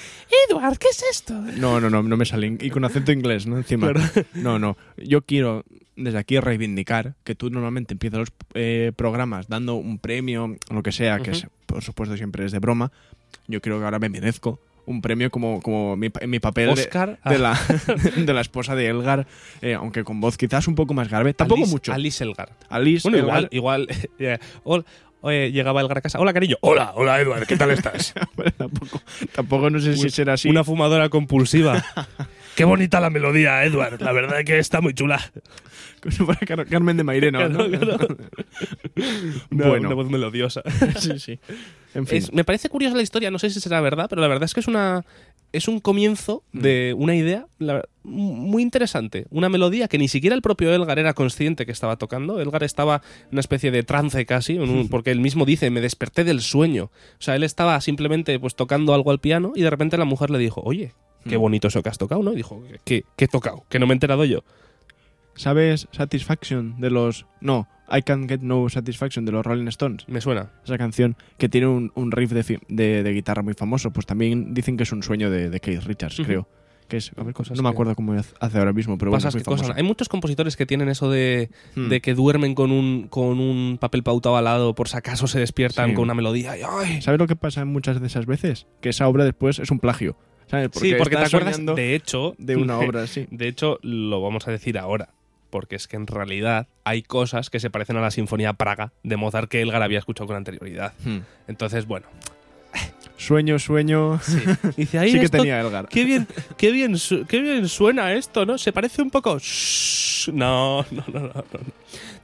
Edward, 0.47 0.77
¿qué 0.77 0.87
es 0.87 1.03
esto? 1.11 1.33
No, 1.33 1.81
no, 1.81 1.89
no, 1.89 2.01
no 2.01 2.15
me 2.15 2.23
sale. 2.23 2.57
Y 2.61 2.69
con 2.69 2.85
acento 2.85 3.11
inglés, 3.11 3.45
¿no? 3.45 3.57
Encima. 3.57 3.91
No, 4.35 4.57
no. 4.57 4.77
Yo 4.95 5.21
quiero 5.23 5.65
desde 5.97 6.17
aquí 6.17 6.39
reivindicar 6.39 7.15
que 7.25 7.35
tú 7.35 7.49
normalmente 7.49 7.93
empiezas 7.93 8.19
los 8.19 8.31
eh, 8.53 8.93
programas 8.95 9.49
dando 9.49 9.75
un 9.75 9.99
premio, 9.99 10.55
lo 10.69 10.81
que 10.81 10.93
sea, 10.93 11.19
que 11.19 11.31
es, 11.31 11.45
por 11.65 11.83
supuesto 11.83 12.15
siempre 12.15 12.45
es 12.45 12.53
de 12.53 12.59
broma. 12.59 12.93
Yo 13.49 13.59
creo 13.59 13.79
que 13.79 13.83
ahora 13.83 13.99
me 13.99 14.07
merezco 14.07 14.61
un 14.85 15.01
premio 15.01 15.29
como, 15.31 15.61
como 15.61 15.95
mi, 15.97 16.09
en 16.19 16.29
mi 16.29 16.39
papel 16.39 16.67
de- 16.67 16.71
Oscar 16.73 17.19
de, 17.25 17.35
a- 17.35 17.37
la, 17.39 17.59
de 18.17 18.33
la 18.33 18.41
esposa 18.41 18.75
de 18.75 18.87
Elgar, 18.87 19.27
eh, 19.61 19.73
aunque 19.73 20.03
con 20.03 20.21
voz 20.21 20.37
quizás 20.37 20.67
un 20.67 20.75
poco 20.75 20.93
más 20.93 21.09
grave. 21.09 21.33
Tampoco 21.33 21.61
Alice- 21.61 21.71
mucho. 21.71 21.93
Alice 21.93 22.23
Elgar. 22.23 22.49
Alice, 22.69 23.09
Bueno, 23.09 23.25
Elgar- 23.25 23.47
igual, 23.51 23.87
igual 24.19 24.85
eh, 25.27 25.51
llegaba 25.51 25.81
Elgar 25.81 25.97
a 25.97 26.01
casa. 26.01 26.19
Hola, 26.19 26.33
cariño. 26.33 26.57
Hola, 26.61 26.91
hola, 26.95 27.19
Edward, 27.19 27.47
¿qué 27.47 27.57
tal 27.57 27.71
estás? 27.71 28.13
tampoco, 28.57 29.01
tampoco 29.33 29.69
no 29.69 29.79
sé 29.79 29.95
si 29.97 30.09
será 30.09 30.33
así. 30.33 30.49
Una 30.49 30.63
fumadora 30.63 31.09
compulsiva. 31.09 31.83
Qué 32.55 32.63
bonita 32.63 32.99
la 33.01 33.09
melodía, 33.09 33.63
Edward. 33.65 34.01
La 34.01 34.11
verdad 34.13 34.39
es 34.39 34.45
que 34.45 34.59
está 34.59 34.81
muy 34.81 34.93
chula. 34.93 35.19
Para 36.27 36.65
Carmen 36.65 36.95
de 36.97 37.03
Mairena. 37.03 37.49
¿no? 37.49 37.65
Bueno. 39.49 39.87
una 39.87 39.93
voz 39.95 40.09
melodiosa. 40.09 40.61
sí, 40.99 41.19
sí. 41.19 41.39
En 41.95 42.05
fin. 42.05 42.19
Es- 42.19 42.31
me 42.33 42.43
parece 42.43 42.69
curiosa 42.69 42.95
la 42.95 43.01
historia, 43.01 43.31
no 43.31 43.39
sé 43.39 43.49
si 43.49 43.59
será 43.59 43.81
verdad, 43.81 44.05
pero 44.09 44.21
la 44.21 44.27
verdad 44.27 44.43
es 44.43 44.53
que 44.53 44.59
es 44.59 44.67
una 44.67 45.03
es 45.53 45.69
un 45.69 45.79
comienzo 45.79 46.43
de 46.51 46.93
una 46.97 47.15
idea 47.15 47.47
la- 47.59 47.85
muy 48.03 48.61
interesante, 48.61 49.25
una 49.29 49.47
melodía 49.47 49.87
que 49.87 49.97
ni 49.97 50.09
siquiera 50.09 50.35
el 50.35 50.41
propio 50.41 50.73
Elgar 50.75 50.99
era 50.99 51.13
consciente 51.13 51.65
que 51.65 51.71
estaba 51.71 51.95
tocando. 51.95 52.41
Elgar 52.41 52.63
estaba 52.63 53.01
en 53.23 53.29
una 53.31 53.39
especie 53.39 53.71
de 53.71 53.83
trance 53.83 54.25
casi, 54.25 54.57
un- 54.57 54.89
porque 54.91 55.11
él 55.11 55.21
mismo 55.21 55.45
dice, 55.45 55.69
me 55.69 55.79
desperté 55.79 56.25
del 56.25 56.41
sueño. 56.41 56.85
O 56.85 57.21
sea, 57.21 57.35
él 57.37 57.43
estaba 57.43 57.79
simplemente 57.79 58.37
pues 58.37 58.55
tocando 58.55 58.93
algo 58.93 59.11
al 59.11 59.19
piano 59.19 59.53
y 59.55 59.61
de 59.61 59.69
repente 59.69 59.97
la 59.97 60.03
mujer 60.05 60.29
le 60.29 60.39
dijo, 60.39 60.61
oye, 60.65 60.91
qué 61.29 61.37
Mm. 61.37 61.41
bonito 61.41 61.67
eso 61.69 61.81
que 61.81 61.87
has 61.89 61.97
tocado, 61.97 62.21
¿no? 62.21 62.33
Y 62.33 62.35
dijo, 62.35 62.61
¿qué, 62.83 63.05
qué 63.15 63.25
he 63.25 63.27
tocado? 63.29 63.63
Que 63.69 63.79
no 63.79 63.87
me 63.87 63.93
he 63.93 63.95
enterado 63.95 64.25
yo. 64.25 64.43
¿Sabes 65.35 65.87
Satisfaction 65.91 66.79
de 66.79 66.89
los... 66.89 67.25
No, 67.41 67.67
I 67.91 68.01
Can't 68.01 68.27
Get 68.29 68.41
No 68.41 68.67
Satisfaction 68.69 69.25
de 69.25 69.31
los 69.31 69.45
Rolling 69.45 69.67
Stones? 69.67 70.07
Me 70.07 70.21
suena. 70.21 70.51
Esa 70.63 70.77
canción 70.77 71.15
que 71.37 71.49
tiene 71.49 71.67
un, 71.67 71.91
un 71.95 72.11
riff 72.11 72.31
de, 72.31 72.59
de- 72.67 73.03
de 73.03 73.13
guitarra 73.13 73.41
muy 73.43 73.53
famoso. 73.53 73.91
Pues 73.91 74.05
también 74.05 74.53
dicen 74.53 74.77
que 74.77 74.83
es 74.83 74.91
un 74.91 75.03
sueño 75.03 75.29
de, 75.29 75.49
de 75.49 75.59
Keith 75.59 75.83
Richards, 75.83 76.21
creo. 76.25 76.47
Que 76.87 76.97
es, 76.97 77.11
a 77.17 77.23
ver, 77.23 77.33
Cosas 77.33 77.57
no 77.57 77.63
me 77.63 77.69
acuerdo 77.69 77.95
cómo 77.95 78.13
hace 78.13 78.57
ahora 78.59 78.71
mismo, 78.71 78.95
pero 78.99 79.09
bueno, 79.09 79.27
es 79.27 79.33
muy 79.33 79.43
cosas. 79.43 79.71
Hay 79.75 79.81
muchos 79.81 80.07
compositores 80.07 80.55
que 80.55 80.67
tienen 80.67 80.87
eso 80.87 81.09
de, 81.09 81.49
Hmm. 81.75 81.89
de 81.89 81.99
que 81.99 82.13
duermen 82.13 82.53
con 82.53 82.71
un, 82.71 83.07
con 83.07 83.39
un 83.39 83.77
papel 83.81 84.03
pautado 84.03 84.37
al 84.37 84.43
lado 84.43 84.75
por 84.75 84.87
si 84.87 84.95
acaso 84.97 85.25
se 85.25 85.39
despiertan 85.39 85.89
Sí. 85.89 85.95
con 85.95 86.03
una 86.03 86.13
melodía. 86.13 86.55
y, 86.55 86.61
¡ay! 86.63 87.01
¿Sabes 87.01 87.19
lo 87.19 87.25
que 87.25 87.35
pasa 87.35 87.65
muchas 87.65 87.99
de 87.99 88.05
esas 88.05 88.27
veces? 88.27 88.67
Que 88.81 88.89
esa 88.89 89.07
obra 89.07 89.25
después 89.25 89.57
es 89.57 89.71
un 89.71 89.79
plagio. 89.79 90.15
¿Sabes? 90.45 90.69
sí, 90.73 90.93
porque 90.95 91.15
te 91.15 91.23
acuerdas, 91.23 91.59
de 91.65 91.95
hecho, 91.95 92.35
de 92.37 92.55
una 92.55 92.77
obra, 92.79 93.07
sí. 93.07 93.25
De 93.31 93.47
hecho, 93.47 93.79
lo 93.81 94.21
vamos 94.21 94.47
a 94.47 94.51
decir 94.51 94.77
ahora, 94.77 95.09
porque 95.49 95.75
es 95.75 95.87
que 95.87 95.95
en 95.95 96.07
realidad 96.07 96.67
hay 96.83 97.01
cosas 97.03 97.49
que 97.49 97.59
se 97.59 97.69
parecen 97.69 97.97
a 97.97 98.01
la 98.01 98.11
Sinfonía 98.11 98.53
Praga 98.53 98.91
de 99.03 99.17
Mozart 99.17 99.49
que 99.49 99.61
Elgar 99.61 99.81
había 99.83 99.99
escuchado 99.99 100.27
con 100.27 100.35
anterioridad. 100.35 100.93
Hmm. 101.03 101.19
Entonces, 101.47 101.85
bueno, 101.85 102.07
Sueño, 103.17 103.57
sueño. 103.59 104.19
dice 104.77 104.99
ahí 104.99 105.11
Sí 105.11 105.19
que 105.19 105.25
esto- 105.25 105.37
tenía 105.37 105.61
Elgar. 105.61 105.87
Qué 105.87 106.03
bien, 106.03 106.27
qué 106.57 106.71
bien, 106.71 106.97
su- 106.97 107.25
qué 107.25 107.39
bien 107.39 107.69
suena 107.69 108.13
esto, 108.13 108.45
¿no? 108.45 108.57
Se 108.57 108.73
parece 108.73 109.01
un 109.01 109.09
poco. 109.09 109.37
Shh. 109.39 110.31
No, 110.33 110.85
no, 110.91 111.03
no, 111.13 111.19
no, 111.21 111.27
no. 111.33 111.43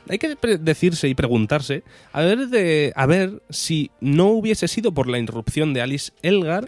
Hay 0.10 0.18
que 0.18 0.36
decirse 0.60 1.08
y 1.08 1.14
preguntarse 1.16 1.84
a 2.12 2.22
ver 2.22 2.48
de 2.50 2.92
a 2.96 3.06
ver 3.06 3.42
si 3.50 3.92
no 4.02 4.28
hubiese 4.28 4.68
sido 4.68 4.92
por 4.92 5.08
la 5.08 5.18
interrupción 5.20 5.74
de 5.74 5.82
Alice 5.82 6.12
Elgar, 6.24 6.68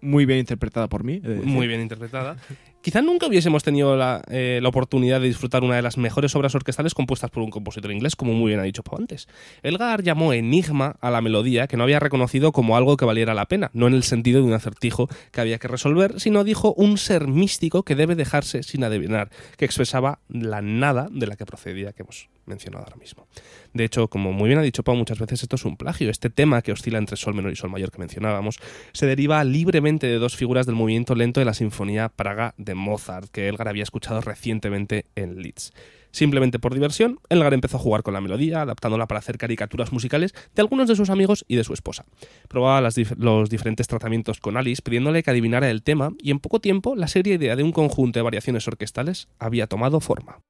Muy 0.00 0.24
bien 0.24 0.40
interpretada 0.40 0.88
por 0.88 1.04
mí. 1.04 1.20
muy 1.44 1.68
bien 1.68 1.80
interpretada. 1.80 2.36
Quizá 2.82 3.02
nunca 3.02 3.26
hubiésemos 3.26 3.62
tenido 3.62 3.94
la, 3.94 4.22
eh, 4.28 4.58
la 4.62 4.70
oportunidad 4.70 5.20
de 5.20 5.26
disfrutar 5.26 5.62
una 5.62 5.76
de 5.76 5.82
las 5.82 5.98
mejores 5.98 6.34
obras 6.34 6.54
orquestales 6.54 6.94
compuestas 6.94 7.30
por 7.30 7.42
un 7.42 7.50
compositor 7.50 7.92
inglés, 7.92 8.16
como 8.16 8.32
muy 8.32 8.48
bien 8.48 8.60
ha 8.60 8.62
dicho 8.62 8.82
Pau 8.82 8.98
antes. 8.98 9.28
Elgar 9.62 10.02
llamó 10.02 10.32
enigma 10.32 10.96
a 11.02 11.10
la 11.10 11.20
melodía 11.20 11.66
que 11.66 11.76
no 11.76 11.82
había 11.82 12.00
reconocido 12.00 12.52
como 12.52 12.78
algo 12.78 12.96
que 12.96 13.04
valiera 13.04 13.34
la 13.34 13.44
pena, 13.46 13.70
no 13.74 13.86
en 13.86 13.92
el 13.92 14.02
sentido 14.02 14.40
de 14.40 14.46
un 14.46 14.54
acertijo 14.54 15.08
que 15.30 15.42
había 15.42 15.58
que 15.58 15.68
resolver, 15.68 16.18
sino 16.20 16.42
dijo 16.42 16.72
un 16.72 16.96
ser 16.96 17.26
místico 17.26 17.82
que 17.82 17.96
debe 17.96 18.14
dejarse 18.14 18.62
sin 18.62 18.82
adivinar, 18.82 19.28
que 19.58 19.66
expresaba 19.66 20.20
la 20.30 20.62
nada 20.62 21.08
de 21.10 21.26
la 21.26 21.36
que 21.36 21.44
procedía 21.44 21.92
que 21.92 22.02
hemos 22.02 22.30
mencionado 22.46 22.84
ahora 22.84 22.96
mismo. 22.96 23.26
De 23.72 23.84
hecho, 23.84 24.08
como 24.08 24.32
muy 24.32 24.48
bien 24.48 24.58
ha 24.58 24.62
dicho 24.62 24.82
Pau, 24.82 24.96
muchas 24.96 25.18
veces 25.18 25.42
esto 25.42 25.56
es 25.56 25.64
un 25.64 25.76
plagio. 25.76 26.10
Este 26.10 26.30
tema 26.30 26.62
que 26.62 26.72
oscila 26.72 26.98
entre 26.98 27.16
sol 27.16 27.34
menor 27.34 27.52
y 27.52 27.56
sol 27.56 27.70
mayor 27.70 27.90
que 27.90 27.98
mencionábamos 27.98 28.58
se 28.92 29.06
deriva 29.06 29.44
libremente 29.44 30.06
de 30.06 30.18
dos 30.18 30.36
figuras 30.36 30.66
del 30.66 30.74
movimiento 30.74 31.14
lento 31.14 31.40
de 31.40 31.46
la 31.46 31.54
Sinfonía 31.54 32.08
Praga 32.08 32.54
Mozart, 32.74 33.30
que 33.30 33.48
Elgar 33.48 33.68
había 33.68 33.82
escuchado 33.82 34.20
recientemente 34.20 35.06
en 35.14 35.42
Leeds. 35.42 35.72
Simplemente 36.12 36.58
por 36.58 36.74
diversión, 36.74 37.20
Elgar 37.28 37.54
empezó 37.54 37.76
a 37.76 37.80
jugar 37.80 38.02
con 38.02 38.14
la 38.14 38.20
melodía, 38.20 38.62
adaptándola 38.62 39.06
para 39.06 39.20
hacer 39.20 39.38
caricaturas 39.38 39.92
musicales 39.92 40.34
de 40.54 40.62
algunos 40.62 40.88
de 40.88 40.96
sus 40.96 41.08
amigos 41.08 41.44
y 41.46 41.56
de 41.56 41.64
su 41.64 41.72
esposa. 41.72 42.04
Probaba 42.48 42.88
los 43.16 43.50
diferentes 43.50 43.86
tratamientos 43.86 44.40
con 44.40 44.56
Alice, 44.56 44.82
pidiéndole 44.82 45.22
que 45.22 45.30
adivinara 45.30 45.70
el 45.70 45.82
tema, 45.82 46.10
y 46.20 46.32
en 46.32 46.40
poco 46.40 46.60
tiempo 46.60 46.96
la 46.96 47.06
seria 47.06 47.34
idea 47.34 47.56
de 47.56 47.62
un 47.62 47.72
conjunto 47.72 48.18
de 48.18 48.24
variaciones 48.24 48.66
orquestales 48.66 49.28
había 49.38 49.68
tomado 49.68 50.00
forma. 50.00 50.40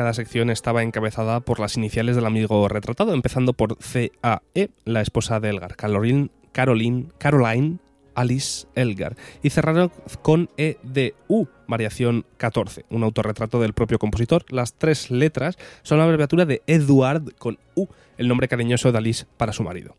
Cada 0.00 0.14
sección 0.14 0.48
estaba 0.48 0.82
encabezada 0.82 1.40
por 1.40 1.60
las 1.60 1.76
iniciales 1.76 2.16
del 2.16 2.24
amigo 2.24 2.66
retratado, 2.68 3.12
empezando 3.12 3.52
por 3.52 3.76
C.A.E., 3.82 4.70
la 4.86 5.02
esposa 5.02 5.40
de 5.40 5.50
Elgar, 5.50 5.76
Caroline, 5.76 6.30
Caroline, 6.52 7.78
Alice 8.14 8.66
Elgar, 8.74 9.16
y 9.42 9.50
cerraron 9.50 9.92
con 10.22 10.48
E.D.U., 10.56 11.48
variación 11.68 12.24
14, 12.38 12.86
un 12.88 13.02
autorretrato 13.02 13.60
del 13.60 13.74
propio 13.74 13.98
compositor. 13.98 14.46
Las 14.48 14.72
tres 14.72 15.10
letras 15.10 15.58
son 15.82 15.98
la 15.98 16.04
abreviatura 16.04 16.46
de 16.46 16.62
Edward 16.66 17.34
con 17.36 17.58
U, 17.74 17.84
el 18.16 18.26
nombre 18.26 18.48
cariñoso 18.48 18.92
de 18.92 18.96
Alice 18.96 19.26
para 19.36 19.52
su 19.52 19.62
marido. 19.64 19.96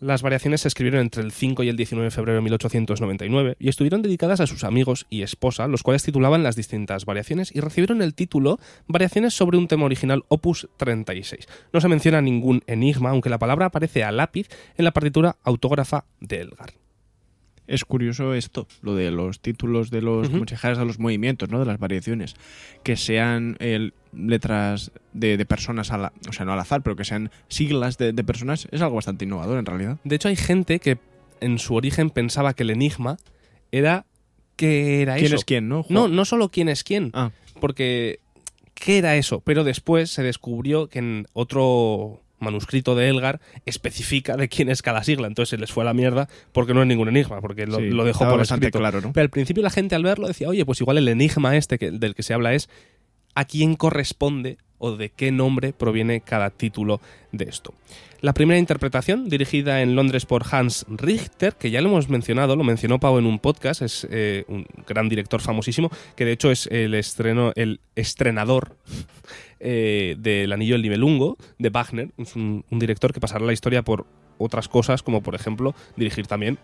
Las 0.00 0.22
variaciones 0.22 0.60
se 0.60 0.68
escribieron 0.68 1.00
entre 1.00 1.24
el 1.24 1.32
5 1.32 1.64
y 1.64 1.68
el 1.68 1.76
19 1.76 2.04
de 2.04 2.10
febrero 2.12 2.36
de 2.36 2.42
1899 2.42 3.56
y 3.58 3.68
estuvieron 3.68 4.00
dedicadas 4.00 4.38
a 4.38 4.46
sus 4.46 4.62
amigos 4.62 5.06
y 5.10 5.22
esposa, 5.22 5.66
los 5.66 5.82
cuales 5.82 6.04
titulaban 6.04 6.44
las 6.44 6.54
distintas 6.54 7.04
variaciones 7.04 7.54
y 7.54 7.58
recibieron 7.58 8.00
el 8.00 8.14
título 8.14 8.60
Variaciones 8.86 9.34
sobre 9.34 9.58
un 9.58 9.66
tema 9.66 9.86
original 9.86 10.24
Opus 10.28 10.68
36. 10.76 11.48
No 11.72 11.80
se 11.80 11.88
menciona 11.88 12.22
ningún 12.22 12.62
enigma, 12.68 13.10
aunque 13.10 13.28
la 13.28 13.38
palabra 13.38 13.66
aparece 13.66 14.04
a 14.04 14.12
lápiz 14.12 14.48
en 14.76 14.84
la 14.84 14.92
partitura 14.92 15.36
autógrafa 15.42 16.04
de 16.20 16.42
Elgar. 16.42 16.87
Es 17.68 17.84
curioso 17.84 18.34
esto, 18.34 18.66
lo 18.82 18.94
de 18.96 19.10
los 19.12 19.40
títulos 19.40 19.90
de 19.90 20.02
los, 20.02 20.26
si 20.28 20.32
dijeras, 20.34 20.78
de 20.78 20.84
los 20.86 20.98
movimientos, 20.98 21.50
¿no? 21.50 21.60
De 21.60 21.66
las 21.66 21.78
variaciones. 21.78 22.34
Que 22.82 22.96
sean 22.96 23.56
eh, 23.60 23.90
letras 24.12 24.90
de, 25.12 25.36
de 25.36 25.44
personas, 25.46 25.92
a 25.92 25.98
la- 25.98 26.12
o 26.28 26.32
sea, 26.32 26.44
no 26.46 26.54
al 26.54 26.58
azar, 26.60 26.82
pero 26.82 26.96
que 26.96 27.04
sean 27.04 27.30
siglas 27.48 27.98
de, 27.98 28.12
de 28.12 28.24
personas, 28.24 28.66
es 28.72 28.80
algo 28.82 28.96
bastante 28.96 29.24
innovador 29.26 29.58
en 29.58 29.66
realidad. 29.66 29.98
De 30.02 30.16
hecho, 30.16 30.28
hay 30.28 30.36
gente 30.36 30.80
que 30.80 30.98
en 31.40 31.58
su 31.58 31.74
origen 31.74 32.10
pensaba 32.10 32.54
que 32.54 32.62
el 32.64 32.70
enigma 32.70 33.18
era 33.70 34.06
que 34.56 35.02
era 35.02 35.14
¿Quién 35.14 35.26
eso. 35.26 35.36
es 35.36 35.44
quién, 35.44 35.68
no? 35.68 35.84
No, 35.88 36.08
no 36.08 36.24
solo 36.24 36.48
quién 36.48 36.68
es 36.68 36.82
quién, 36.82 37.10
Ah, 37.14 37.30
porque 37.60 38.18
¿qué 38.74 38.98
era 38.98 39.14
eso? 39.16 39.40
Pero 39.40 39.62
después 39.62 40.10
se 40.10 40.22
descubrió 40.22 40.88
que 40.88 40.98
en 41.00 41.26
otro 41.34 42.22
manuscrito 42.38 42.94
de 42.94 43.08
Elgar 43.08 43.40
especifica 43.66 44.36
de 44.36 44.48
quién 44.48 44.68
es 44.68 44.82
cada 44.82 45.02
sigla, 45.04 45.26
entonces 45.26 45.50
se 45.50 45.58
les 45.58 45.72
fue 45.72 45.82
a 45.82 45.86
la 45.86 45.94
mierda 45.94 46.28
porque 46.52 46.74
no 46.74 46.82
es 46.82 46.86
ningún 46.88 47.08
enigma, 47.08 47.40
porque 47.40 47.66
lo, 47.66 47.78
sí, 47.78 47.90
lo 47.90 48.04
dejó 48.04 48.28
por 48.28 48.38
bastante 48.38 48.66
escrito. 48.66 48.78
claro, 48.78 49.00
¿no? 49.00 49.12
Pero 49.12 49.22
al 49.22 49.30
principio 49.30 49.62
la 49.62 49.70
gente 49.70 49.94
al 49.94 50.02
verlo 50.04 50.28
decía, 50.28 50.48
oye, 50.48 50.64
pues 50.64 50.80
igual 50.80 50.98
el 50.98 51.08
enigma 51.08 51.56
este 51.56 51.78
que- 51.78 51.90
del 51.90 52.14
que 52.14 52.22
se 52.22 52.34
habla 52.34 52.54
es 52.54 52.68
a 53.34 53.44
quién 53.44 53.74
corresponde 53.76 54.58
o 54.78 54.96
de 54.96 55.10
qué 55.10 55.30
nombre 55.32 55.72
proviene 55.72 56.20
cada 56.20 56.50
título 56.50 57.00
de 57.32 57.44
esto. 57.44 57.74
La 58.20 58.32
primera 58.32 58.58
interpretación, 58.58 59.28
dirigida 59.28 59.80
en 59.80 59.94
Londres 59.94 60.26
por 60.26 60.42
Hans 60.50 60.84
Richter, 60.88 61.54
que 61.54 61.70
ya 61.70 61.80
lo 61.80 61.88
hemos 61.88 62.08
mencionado, 62.08 62.56
lo 62.56 62.64
mencionó 62.64 62.98
Pau 62.98 63.16
en 63.18 63.26
un 63.26 63.38
podcast, 63.38 63.82
es 63.82 64.08
eh, 64.10 64.44
un 64.48 64.66
gran 64.88 65.08
director 65.08 65.40
famosísimo, 65.40 65.88
que 66.16 66.24
de 66.24 66.32
hecho 66.32 66.50
es 66.50 66.66
el 66.66 66.94
estreno, 66.94 67.52
el 67.54 67.80
estrenador 67.94 68.76
eh, 69.60 70.16
del 70.18 70.52
Anillo 70.52 70.74
del 70.74 70.82
Nibelungo, 70.82 71.36
de 71.58 71.70
Wagner, 71.70 72.10
es 72.18 72.34
un, 72.34 72.64
un 72.68 72.78
director 72.80 73.12
que 73.12 73.20
pasará 73.20 73.44
la 73.44 73.52
historia 73.52 73.82
por 73.82 74.04
otras 74.38 74.68
cosas, 74.68 75.04
como 75.04 75.22
por 75.22 75.36
ejemplo 75.36 75.74
dirigir 75.96 76.26
también 76.26 76.58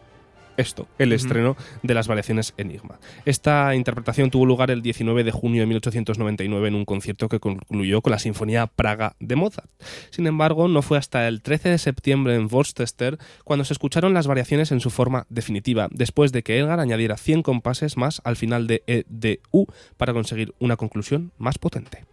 esto, 0.56 0.88
el 0.98 1.12
estreno 1.12 1.56
de 1.82 1.94
las 1.94 2.08
variaciones 2.08 2.54
Enigma. 2.56 2.98
Esta 3.24 3.74
interpretación 3.74 4.30
tuvo 4.30 4.46
lugar 4.46 4.70
el 4.70 4.82
19 4.82 5.24
de 5.24 5.30
junio 5.30 5.62
de 5.62 5.66
1899 5.66 6.68
en 6.68 6.74
un 6.74 6.84
concierto 6.84 7.28
que 7.28 7.40
concluyó 7.40 8.02
con 8.02 8.10
la 8.10 8.18
Sinfonía 8.18 8.66
Praga 8.66 9.16
de 9.20 9.36
Mozart. 9.36 9.70
Sin 10.10 10.26
embargo, 10.26 10.68
no 10.68 10.82
fue 10.82 10.98
hasta 10.98 11.28
el 11.28 11.42
13 11.42 11.70
de 11.70 11.78
septiembre 11.78 12.34
en 12.34 12.48
Worcester 12.50 13.18
cuando 13.44 13.64
se 13.64 13.72
escucharon 13.72 14.14
las 14.14 14.26
variaciones 14.26 14.72
en 14.72 14.80
su 14.80 14.90
forma 14.90 15.26
definitiva, 15.28 15.88
después 15.90 16.32
de 16.32 16.42
que 16.42 16.58
Elgar 16.58 16.80
añadiera 16.80 17.16
100 17.16 17.42
compases 17.42 17.96
más 17.96 18.20
al 18.24 18.36
final 18.36 18.66
de 18.66 18.82
E, 18.86 19.04
D, 19.08 19.40
U 19.50 19.66
para 19.96 20.12
conseguir 20.12 20.54
una 20.58 20.76
conclusión 20.76 21.32
más 21.38 21.58
potente. 21.58 22.04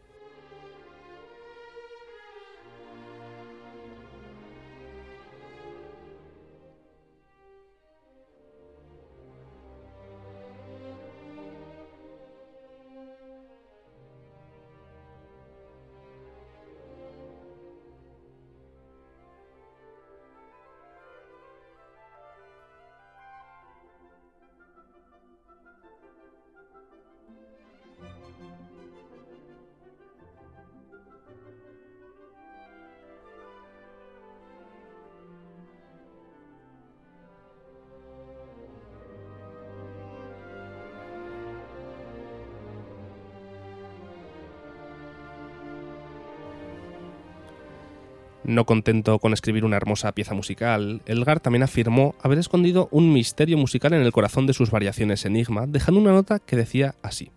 No 48.44 48.66
contento 48.66 49.20
con 49.20 49.34
escribir 49.34 49.66
una 49.66 49.78
hermosa 49.78 50.12
pieza 50.14 50.34
musical, 50.34 51.02
Elgar 51.06 51.40
también 51.40 51.62
afirmó 51.62 52.16
haber 52.24 52.40
escondido 52.40 52.90
un 52.92 53.14
misterio 53.14 53.56
musical 53.56 53.94
en 53.94 54.02
el 54.02 54.12
corazón 54.12 54.48
de 54.48 54.54
sus 54.54 54.72
variaciones 54.72 55.26
Enigma, 55.26 55.68
dejando 55.68 56.02
una 56.02 56.12
nota 56.12 56.40
que 56.40 56.56
decía 56.56 56.96
así. 57.04 57.32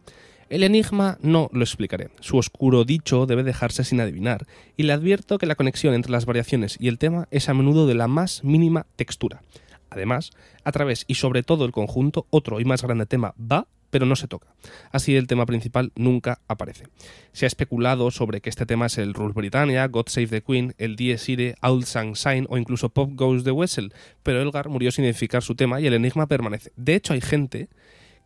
El 0.48 0.62
enigma 0.62 1.18
no 1.20 1.50
lo 1.52 1.62
explicaré. 1.62 2.10
Su 2.20 2.36
oscuro 2.38 2.84
dicho 2.84 3.26
debe 3.26 3.42
dejarse 3.42 3.84
sin 3.84 4.00
adivinar, 4.00 4.46
y 4.76 4.84
le 4.84 4.94
advierto 4.94 5.36
que 5.36 5.46
la 5.46 5.56
conexión 5.56 5.94
entre 5.94 6.12
las 6.12 6.26
variaciones 6.26 6.76
y 6.80 6.88
el 6.88 6.98
tema 6.98 7.28
es 7.30 7.48
a 7.48 7.54
menudo 7.54 7.86
de 7.86 7.94
la 7.94 8.08
más 8.08 8.42
mínima 8.42 8.86
textura. 8.96 9.42
Además, 9.90 10.30
a 10.64 10.72
través 10.72 11.04
y 11.06 11.14
sobre 11.16 11.42
todo 11.42 11.66
el 11.66 11.72
conjunto, 11.72 12.26
otro 12.30 12.60
y 12.60 12.64
más 12.64 12.82
grande 12.82 13.06
tema 13.06 13.34
va 13.38 13.66
pero 13.94 14.06
no 14.06 14.16
se 14.16 14.26
toca. 14.26 14.48
Así 14.90 15.14
el 15.14 15.28
tema 15.28 15.46
principal 15.46 15.92
nunca 15.94 16.40
aparece. 16.48 16.88
Se 17.30 17.46
ha 17.46 17.46
especulado 17.46 18.10
sobre 18.10 18.40
que 18.40 18.50
este 18.50 18.66
tema 18.66 18.86
es 18.86 18.98
el 18.98 19.14
Rule 19.14 19.34
Britannia, 19.34 19.86
God 19.86 20.06
Save 20.08 20.26
the 20.26 20.42
Queen, 20.42 20.74
el 20.78 20.96
Dies 20.96 21.28
Irae, 21.28 21.54
Old 21.62 21.84
Sang 21.84 22.16
Syne 22.16 22.44
o 22.50 22.58
incluso 22.58 22.88
Pop 22.88 23.12
Goes 23.14 23.44
the 23.44 23.52
Whistle, 23.52 23.90
pero 24.24 24.42
Elgar 24.42 24.68
murió 24.68 24.90
sin 24.90 25.04
identificar 25.04 25.44
su 25.44 25.54
tema 25.54 25.80
y 25.80 25.86
el 25.86 25.94
enigma 25.94 26.26
permanece. 26.26 26.72
De 26.74 26.96
hecho, 26.96 27.12
hay 27.12 27.20
gente 27.20 27.68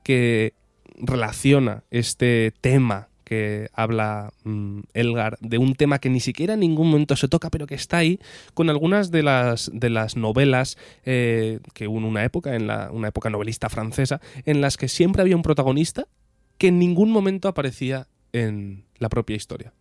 que 0.02 0.54
relaciona 0.96 1.84
este 1.90 2.54
tema 2.62 3.07
que 3.28 3.68
habla 3.74 4.32
mm, 4.44 4.80
Elgar 4.94 5.36
de 5.40 5.58
un 5.58 5.74
tema 5.74 5.98
que 5.98 6.08
ni 6.08 6.18
siquiera 6.18 6.54
en 6.54 6.60
ningún 6.60 6.88
momento 6.88 7.14
se 7.14 7.28
toca, 7.28 7.50
pero 7.50 7.66
que 7.66 7.74
está 7.74 7.98
ahí, 7.98 8.20
con 8.54 8.70
algunas 8.70 9.10
de 9.10 9.22
las, 9.22 9.70
de 9.74 9.90
las 9.90 10.16
novelas 10.16 10.78
eh, 11.04 11.60
que 11.74 11.88
hubo 11.88 11.98
una 11.98 12.24
época, 12.24 12.56
en 12.56 12.66
la, 12.66 12.90
una 12.90 13.08
época 13.08 13.28
novelista 13.28 13.68
francesa, 13.68 14.22
en 14.46 14.62
las 14.62 14.78
que 14.78 14.88
siempre 14.88 15.20
había 15.20 15.36
un 15.36 15.42
protagonista 15.42 16.06
que 16.56 16.68
en 16.68 16.78
ningún 16.78 17.10
momento 17.10 17.48
aparecía 17.48 18.08
en 18.32 18.84
la 18.96 19.10
propia 19.10 19.36
historia. 19.36 19.74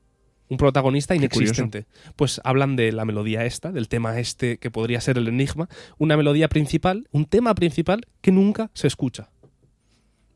Un 0.49 0.57
protagonista 0.57 1.15
inexistente. 1.15 1.85
Pues 2.17 2.41
hablan 2.43 2.75
de 2.75 2.91
la 2.91 3.05
melodía 3.05 3.45
esta, 3.45 3.71
del 3.71 3.87
tema 3.87 4.19
este 4.19 4.57
que 4.57 4.71
podría 4.71 4.99
ser 4.99 5.17
el 5.17 5.29
enigma, 5.29 5.69
una 5.97 6.17
melodía 6.17 6.49
principal, 6.49 7.07
un 7.11 7.25
tema 7.25 7.55
principal 7.55 8.07
que 8.19 8.33
nunca 8.33 8.71
se 8.73 8.87
escucha. 8.87 9.29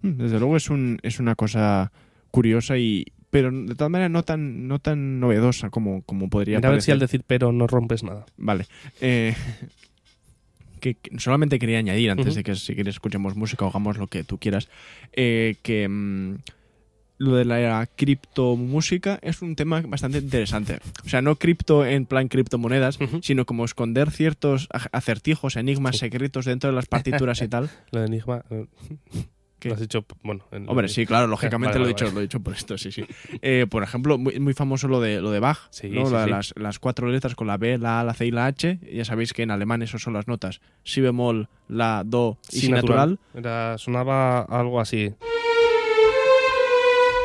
Mm, 0.01 0.17
Desde 0.17 0.39
luego 0.39 0.55
es, 0.55 0.69
un, 0.69 0.99
es 1.03 1.19
una 1.19 1.35
cosa 1.35 1.91
curiosa 2.31 2.77
y 2.77 3.05
pero 3.29 3.51
de 3.51 3.75
todas 3.75 3.89
maneras 3.91 4.11
no 4.11 4.23
tan 4.23 4.67
no 4.67 4.79
tan 4.79 5.19
novedosa 5.19 5.69
como, 5.69 6.01
como 6.03 6.29
podría 6.29 6.57
Mira 6.57 6.69
a 6.69 6.71
ver 6.73 6.81
si 6.81 6.91
al 6.91 6.99
decir 6.99 7.23
pero 7.25 7.51
no 7.51 7.67
rompes 7.67 8.03
nada. 8.03 8.25
Vale. 8.37 8.65
Eh, 8.99 9.35
que, 10.79 10.95
que 10.95 11.19
solamente 11.19 11.59
quería 11.59 11.77
añadir, 11.79 12.09
antes 12.09 12.33
de 12.35 12.43
que 12.43 12.55
si 12.55 12.73
quieres 12.73 12.95
escuchemos 12.95 13.35
música 13.35 13.65
o 13.65 13.69
hagamos 13.69 13.97
lo 13.97 14.07
que 14.07 14.23
tú 14.23 14.37
quieras, 14.39 14.67
eh, 15.13 15.55
que 15.61 15.87
mm, 15.87 16.37
lo 17.19 17.35
de 17.35 17.45
la 17.45 17.87
criptomúsica 17.95 19.19
es 19.21 19.43
un 19.43 19.55
tema 19.55 19.81
bastante 19.81 20.17
interesante. 20.17 20.79
O 21.05 21.09
sea, 21.09 21.21
no 21.21 21.35
cripto 21.35 21.85
en 21.85 22.07
plan 22.07 22.27
criptomonedas, 22.29 22.99
Ujú. 22.99 23.19
sino 23.21 23.45
como 23.45 23.63
esconder 23.63 24.09
ciertos 24.09 24.67
acertijos, 24.91 25.55
enigmas 25.55 25.97
Sí. 25.97 25.99
secretos 25.99 26.45
dentro 26.45 26.71
de 26.71 26.75
las 26.75 26.87
partituras 26.87 27.39
y 27.43 27.47
tal. 27.47 27.69
Lo 27.91 27.99
de 27.99 28.07
enigma. 28.07 28.43
¿Qué? 29.61 29.69
Lo 29.69 29.75
has 29.75 29.81
dicho, 29.81 30.03
bueno. 30.23 30.43
en- 30.51 30.67
Hombre, 30.67 30.87
sí, 30.89 31.05
claro, 31.05 31.27
lógicamente 31.27 31.75
Vale, 31.77 31.79
lo, 31.79 31.85
he 31.85 31.87
dicho, 31.93 32.05
vale. 32.05 32.15
lo 32.15 32.19
he 32.19 32.23
dicho 32.23 32.39
por 32.41 32.53
esto, 32.53 32.77
sí, 32.79 32.91
sí. 32.91 33.05
Eh, 33.43 33.67
por 33.69 33.83
ejemplo, 33.83 34.17
muy, 34.17 34.39
muy 34.39 34.53
famoso 34.55 34.87
lo 34.87 34.99
de, 34.99 35.21
lo 35.21 35.29
de 35.31 35.39
Bach, 35.39 35.59
Sí, 35.69 35.87
¿no? 35.89 36.07
sí, 36.07 36.11
La- 36.13 36.23
sí. 36.25 36.29
Las, 36.31 36.53
las 36.57 36.79
cuatro 36.79 37.07
letras 37.07 37.35
con 37.35 37.45
la 37.47 37.57
B, 37.57 37.77
la 37.77 37.99
A, 38.01 38.03
la 38.03 38.13
C 38.15 38.25
y 38.25 38.31
la 38.31 38.47
H. 38.47 38.79
Ya 38.91 39.05
sabéis 39.05 39.33
que 39.33 39.43
en 39.43 39.51
alemán 39.51 39.81
eso 39.83 39.99
son 39.99 40.13
las 40.13 40.27
notas. 40.27 40.59
Si 40.83 40.99
bemol, 40.99 41.47
la, 41.67 42.01
do 42.05 42.39
y 42.51 42.57
si, 42.61 42.69
natural. 42.71 43.19
Era, 43.35 43.77
sonaba 43.77 44.41
algo 44.41 44.81
así. 44.81 45.13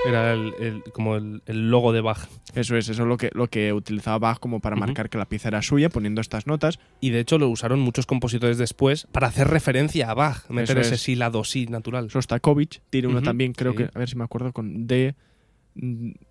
Era 0.06 0.32
el, 0.32 0.54
el- 0.58 0.82
como 0.92 1.16
el, 1.16 1.42
el 1.46 1.70
logo 1.70 1.92
de 1.92 2.00
Bach. 2.00 2.28
Eso 2.54 2.76
es, 2.76 2.88
eso 2.88 3.02
es 3.02 3.08
lo 3.08 3.16
que, 3.16 3.30
lo 3.34 3.48
que 3.48 3.72
utilizaba 3.72 4.18
Bach 4.18 4.38
como 4.38 4.60
para 4.60 4.76
marcar 4.76 5.10
que 5.10 5.18
la 5.18 5.26
pieza 5.28 5.48
era 5.48 5.62
suya, 5.62 5.88
poniendo 5.88 6.20
estas 6.20 6.46
notas. 6.46 6.78
Y 7.00 7.10
de 7.10 7.20
hecho 7.20 7.38
lo 7.38 7.48
usaron 7.48 7.80
muchos 7.80 8.06
compositores 8.06 8.58
después 8.58 9.06
para 9.12 9.26
hacer 9.26 9.48
referencia 9.48 10.10
a 10.10 10.14
Bach. 10.14 10.48
Meter 10.48 10.78
Eso 10.78 10.86
ese 10.86 10.94
es. 10.96 11.02
sí, 11.02 11.14
la 11.16 11.30
do, 11.30 11.44
sí, 11.44 11.66
natural. 11.66 12.10
Sostakovich 12.10 12.80
tiene 12.90 13.08
uno 13.08 13.22
también, 13.22 13.52
creo 13.52 13.72
sí. 13.72 13.78
que, 13.78 13.84
a 13.92 13.98
ver 13.98 14.08
si 14.08 14.16
me 14.16 14.24
acuerdo, 14.24 14.52
con 14.52 14.86
D, 14.86 15.14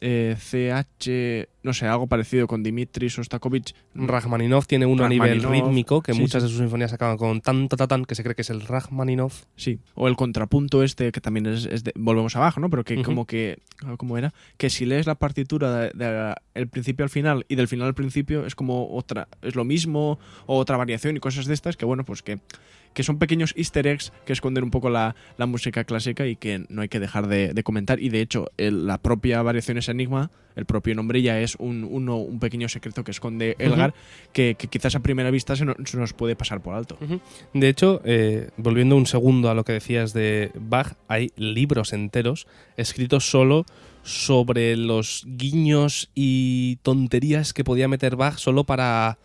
eh, 0.01 0.35
CH, 0.37 1.47
no 1.63 1.73
sé, 1.73 1.87
algo 1.87 2.07
parecido 2.07 2.47
con 2.47 2.63
Dimitri 2.63 3.09
Sostakovich. 3.09 3.73
Rachmaninoff 3.93 4.67
tiene 4.67 4.85
uno 4.85 5.05
a 5.05 5.09
nivel 5.09 5.43
rítmico, 5.43 6.01
que 6.01 6.13
sí, 6.13 6.19
muchas 6.21 6.43
sí. 6.43 6.47
de 6.47 6.51
sus 6.51 6.59
sinfonías 6.61 6.93
acaban 6.93 7.17
con 7.17 7.41
tan, 7.41 7.67
ta, 7.67 7.77
ta, 7.77 7.87
tan, 7.87 8.05
que 8.05 8.15
se 8.15 8.23
cree 8.23 8.35
que 8.35 8.41
es 8.41 8.49
el 8.49 8.61
Rachmaninoff. 8.61 9.43
Sí, 9.55 9.79
o 9.93 10.07
el 10.07 10.15
contrapunto 10.15 10.83
este, 10.83 11.11
que 11.11 11.21
también 11.21 11.45
es, 11.45 11.65
es 11.65 11.83
de- 11.83 11.93
volvemos 11.95 12.35
abajo, 12.35 12.59
¿no? 12.59 12.69
Pero 12.69 12.83
que 12.83 13.01
como 13.03 13.25
que, 13.25 13.59
¿cómo 13.97 14.17
era? 14.17 14.33
Que 14.57 14.69
si 14.69 14.85
lees 14.85 15.05
la 15.07 15.15
partitura 15.15 15.79
del 15.79 15.97
de, 15.97 16.05
de 16.05 16.35
el 16.53 16.67
principio 16.67 17.03
al 17.03 17.09
final 17.09 17.45
y 17.47 17.55
del 17.55 17.67
final 17.67 17.87
al 17.87 17.95
principio 17.95 18.45
es 18.45 18.55
como 18.55 18.95
otra, 18.95 19.27
es 19.41 19.55
lo 19.55 19.63
mismo, 19.63 20.19
o 20.45 20.57
otra 20.57 20.77
variación 20.77 21.17
y 21.17 21.19
cosas 21.19 21.45
de 21.45 21.53
estas, 21.53 21.77
que 21.77 21.85
bueno, 21.85 22.03
pues 22.05 22.21
que, 22.21 22.39
que 22.95 23.03
son 23.03 23.19
pequeños 23.19 23.53
easter 23.55 23.85
eggs 23.85 24.11
que 24.25 24.33
esconden 24.33 24.63
un 24.63 24.71
poco 24.71 24.89
la, 24.89 25.15
la 25.37 25.45
música 25.45 25.83
clásica 25.83 26.25
y 26.25 26.35
que 26.35 26.65
no 26.69 26.81
hay 26.81 26.89
que 26.89 26.99
dejar 26.99 27.27
de, 27.27 27.53
de 27.53 27.63
comentar. 27.63 27.99
Y 27.99 28.09
de 28.09 28.21
hecho, 28.21 28.49
el- 28.57 28.87
la 28.87 28.97
propia 28.97 29.43
variación 29.43 29.77
es 29.77 29.87
Enigma, 29.89 30.31
el 30.55 30.65
propio 30.65 30.95
nombre 30.95 31.21
ya 31.21 31.39
es 31.41 31.55
un, 31.59 31.83
un 31.83 32.39
pequeño 32.39 32.69
secreto 32.69 33.03
que 33.03 33.11
esconde 33.11 33.55
Elgar, 33.59 33.93
que, 34.33 34.55
que 34.57 34.67
quizás 34.67 34.95
a 34.95 35.01
primera 35.01 35.29
vista 35.29 35.55
se, 35.55 35.65
no- 35.65 35.75
se 35.85 35.97
nos 35.97 36.13
puede 36.13 36.35
pasar 36.35 36.61
por 36.61 36.73
alto. 36.73 36.97
De 37.53 37.67
hecho, 37.69 38.01
eh, 38.05 38.49
volviendo 38.57 38.95
un 38.95 39.05
segundo 39.05 39.49
a 39.49 39.53
lo 39.53 39.65
que 39.65 39.73
decías 39.73 40.13
de 40.13 40.51
Bach, 40.55 40.93
hay 41.09 41.31
libros 41.35 41.91
enteros 41.93 42.47
escritos 42.77 43.29
solo 43.29 43.65
sobre 44.03 44.77
los 44.77 45.23
guiños 45.27 46.09
y 46.15 46.77
tonterías 46.83 47.53
que 47.53 47.63
podía 47.63 47.87
meter 47.87 48.15
Bach 48.15 48.37
solo 48.37 48.63
para, 48.63 49.17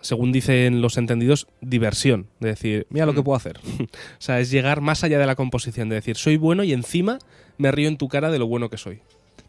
según 0.00 0.32
dicen 0.32 0.80
los 0.82 0.96
entendidos, 0.98 1.46
diversión. 1.60 2.26
De 2.40 2.48
decir, 2.50 2.86
mira 2.90 3.06
lo 3.06 3.14
que 3.14 3.20
Mm. 3.20 3.24
puedo 3.24 3.36
hacer. 3.36 3.58
o 3.80 3.88
sea, 4.18 4.40
es 4.40 4.50
llegar 4.50 4.80
más 4.80 5.04
allá 5.04 5.18
de 5.18 5.26
la 5.26 5.34
composición, 5.36 5.88
de 5.88 5.96
decir, 5.96 6.16
soy 6.16 6.36
bueno 6.36 6.64
y 6.64 6.72
encima 6.72 7.18
me 7.58 7.70
río 7.70 7.88
en 7.88 7.96
tu 7.98 8.08
cara 8.08 8.30
de 8.30 8.38
lo 8.38 8.46
bueno 8.46 8.70
que 8.70 8.76
soy. 8.78 9.00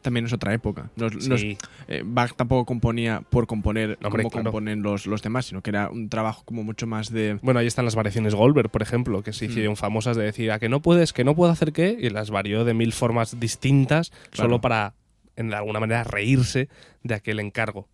También 0.02 0.26
es 0.26 0.34
otra 0.34 0.52
época. 0.54 0.90
Nos- 0.96 1.28
nos- 1.28 1.40
Sí. 1.42 1.58
eh, 1.88 2.02
Bach 2.04 2.34
tampoco 2.36 2.66
componía 2.66 3.22
por 3.30 3.46
componer 3.46 4.00
No, 4.02 4.08
hombre, 4.08 4.24
como 4.24 4.32
claro. 4.32 4.46
componen 4.52 4.82
los, 4.82 5.06
los 5.06 5.22
demás, 5.22 5.46
sino 5.46 5.62
que 5.62 5.70
era 5.70 5.92
un 5.92 6.10
trabajo 6.10 6.42
como 6.44 6.64
mucho 6.64 6.88
más 6.88 7.12
de... 7.12 7.38
Bueno, 7.44 7.60
ahí 7.60 7.68
están 7.68 7.86
las 7.86 7.94
variaciones 7.94 8.34
Goldberg, 8.34 8.72
por 8.72 8.82
ejemplo, 8.82 9.22
que 9.22 9.32
se 9.32 9.48
Mm. 9.48 9.52
hicieron 9.52 9.76
famosas 9.78 10.18
de 10.18 10.24
decir 10.24 10.52
a 10.52 10.58
que 10.58 10.70
no 10.70 10.82
puedes, 10.82 11.14
que 11.14 11.24
no 11.24 11.36
puedo 11.36 11.52
hacer 11.52 11.72
qué, 11.72 11.96
y 12.02 12.10
las 12.10 12.32
varió 12.32 12.66
de 12.66 12.74
mil 12.74 12.94
formas 12.94 13.40
distintas, 13.40 14.10
Claro. 14.10 14.50
solo 14.50 14.60
para, 14.62 14.96
en 15.36 15.50
de 15.50 15.56
alguna 15.56 15.80
manera, 15.80 16.04
reírse 16.04 16.68
de 17.04 17.14
aquel 17.14 17.40
encargo. 17.40 17.88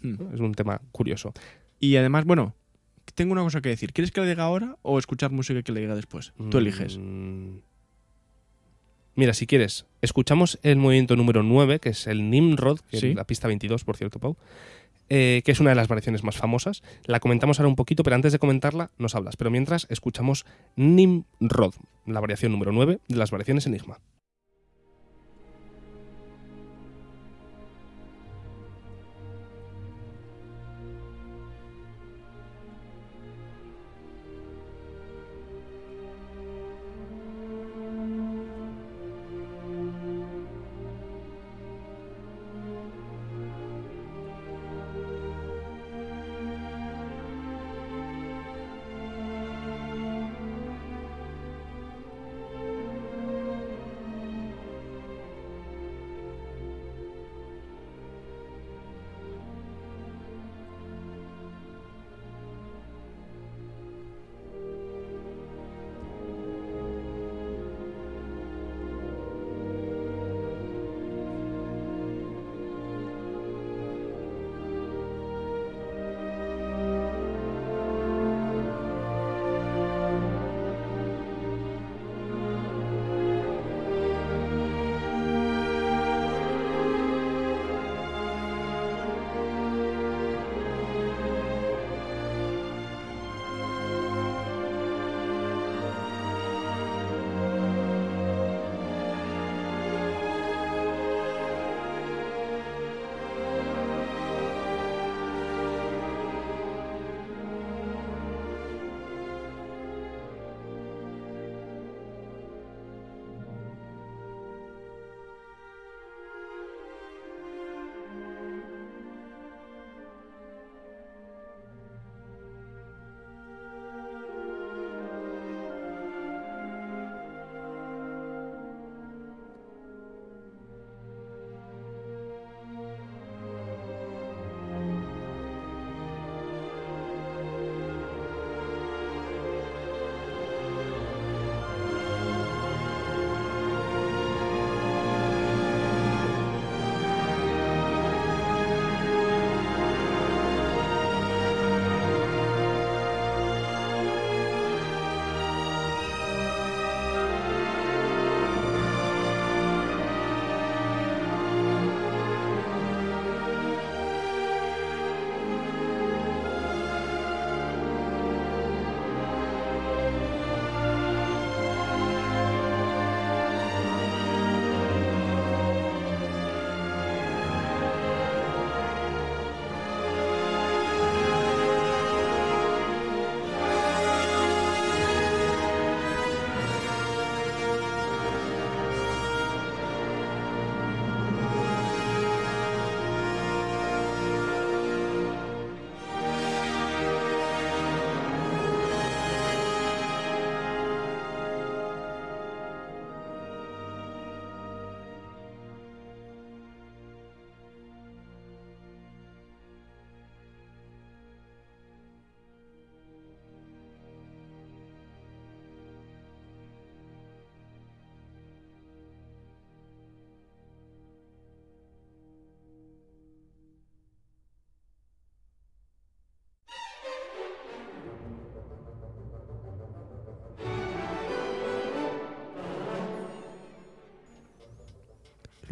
Hmm. 0.00 0.16
Es 0.34 0.40
un 0.40 0.54
tema 0.54 0.80
curioso. 0.90 1.32
Y 1.82 1.96
además, 1.96 2.24
bueno, 2.24 2.54
tengo 3.16 3.32
una 3.32 3.42
cosa 3.42 3.60
que 3.60 3.68
decir. 3.70 3.92
¿Quieres 3.92 4.12
que 4.12 4.20
le 4.20 4.28
diga 4.28 4.44
ahora 4.44 4.76
o 4.82 5.00
escuchar 5.00 5.32
música 5.32 5.62
que 5.64 5.72
le 5.72 5.80
diga 5.80 5.96
después? 5.96 6.32
Tú 6.48 6.58
eliges. 6.58 6.96
Mm. 6.96 7.56
Mira, 9.16 9.34
si 9.34 9.48
quieres, 9.48 9.84
escuchamos 10.00 10.60
el 10.62 10.76
movimiento 10.76 11.16
número 11.16 11.42
9, 11.42 11.80
que 11.80 11.88
es 11.88 12.06
el 12.06 12.30
Nimrod, 12.30 12.78
que 12.88 12.98
Sí. 12.98 13.08
es 13.08 13.16
la 13.16 13.24
pista 13.24 13.48
22, 13.48 13.82
por 13.82 13.96
cierto, 13.96 14.20
Pau, 14.20 14.36
eh, 15.08 15.42
que 15.44 15.50
es 15.50 15.58
una 15.58 15.70
de 15.70 15.76
las 15.76 15.88
variaciones 15.88 16.22
más 16.22 16.36
famosas. 16.36 16.84
La 17.04 17.18
comentamos 17.18 17.58
ahora 17.58 17.68
un 17.68 17.74
poquito, 17.76 18.04
pero 18.04 18.14
antes 18.14 18.30
de 18.32 18.38
comentarla 18.38 18.92
nos 18.96 19.16
hablas. 19.16 19.36
Pero 19.36 19.50
mientras, 19.50 19.88
escuchamos 19.90 20.46
Nimrod, 20.76 21.74
la 22.06 22.20
variación 22.20 22.52
número 22.52 22.70
9 22.70 23.00
de 23.08 23.16
las 23.16 23.32
variaciones 23.32 23.66
Enigma. 23.66 23.98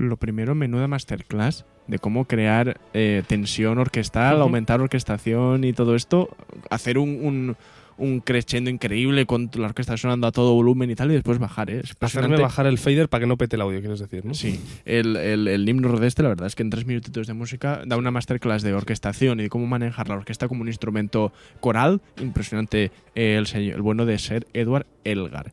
Lo 0.01 0.17
primero, 0.17 0.55
menuda 0.55 0.89
masterclass 0.89 1.67
de 1.87 1.99
cómo 1.99 2.25
crear 2.25 2.81
eh, 2.95 3.23
tensión 3.27 3.79
orquestal, 3.79 4.41
aumentar 4.41 4.81
orquestación 4.81 5.63
y 5.63 5.75
todo 5.75 5.95
esto, 5.95 6.35
hacer 6.71 6.97
un, 6.97 7.19
un, 7.23 7.57
un 7.99 8.21
crescendo 8.21 8.71
increíble 8.71 9.27
con 9.27 9.51
la 9.53 9.67
orquesta 9.67 9.99
sonando 9.99 10.27
a 10.27 10.33
todo 10.33 10.55
volumen 10.55 10.91
y 10.91 10.95
tal, 10.95 11.11
y 11.11 11.15
después 11.15 11.39
bajar, 11.39 11.69
¿eh? 11.69 11.83
Es 11.85 11.95
Hacerme 12.01 12.39
bajar 12.39 12.67
el 12.67 12.79
fader 12.79 13.11
para 13.11 13.21
que 13.21 13.27
no 13.27 13.37
pete 13.37 13.57
el 13.57 13.63
audio, 13.63 13.81
quieres 13.81 13.99
decir, 13.99 14.25
¿no? 14.25 14.33
Sí, 14.33 14.59
el, 14.87 15.17
el, 15.17 15.47
el 15.47 15.69
este, 16.03 16.23
la 16.23 16.31
verdad 16.31 16.47
es 16.47 16.55
que 16.55 16.63
en 16.63 16.71
tres 16.71 16.87
minutitos 16.87 17.27
de 17.27 17.35
música 17.35 17.83
da 17.85 17.99
una 17.99 18.11
masterclass 18.11 18.63
de 18.63 18.73
orquestación 18.73 19.39
y 19.41 19.43
de 19.43 19.49
cómo 19.51 19.67
manejar 19.67 20.09
la 20.09 20.15
orquesta 20.15 20.49
como 20.49 20.63
un 20.63 20.69
instrumento 20.69 21.31
coral. 21.61 22.01
Impresionante 22.19 22.91
eh, 23.15 23.37
el, 23.37 23.47
señor, 23.47 23.75
el 23.75 23.83
bueno 23.83 24.07
de 24.07 24.19
ser 24.19 24.47
Edward 24.55 24.87
Elgar. 25.05 25.53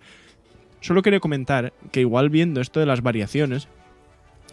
Solo 0.79 1.01
quería 1.01 1.19
comentar 1.19 1.73
que 1.91 1.99
igual 1.99 2.29
viendo 2.29 2.61
esto 2.61 2.79
de 2.79 2.85
las 2.85 3.01
variaciones, 3.01 3.67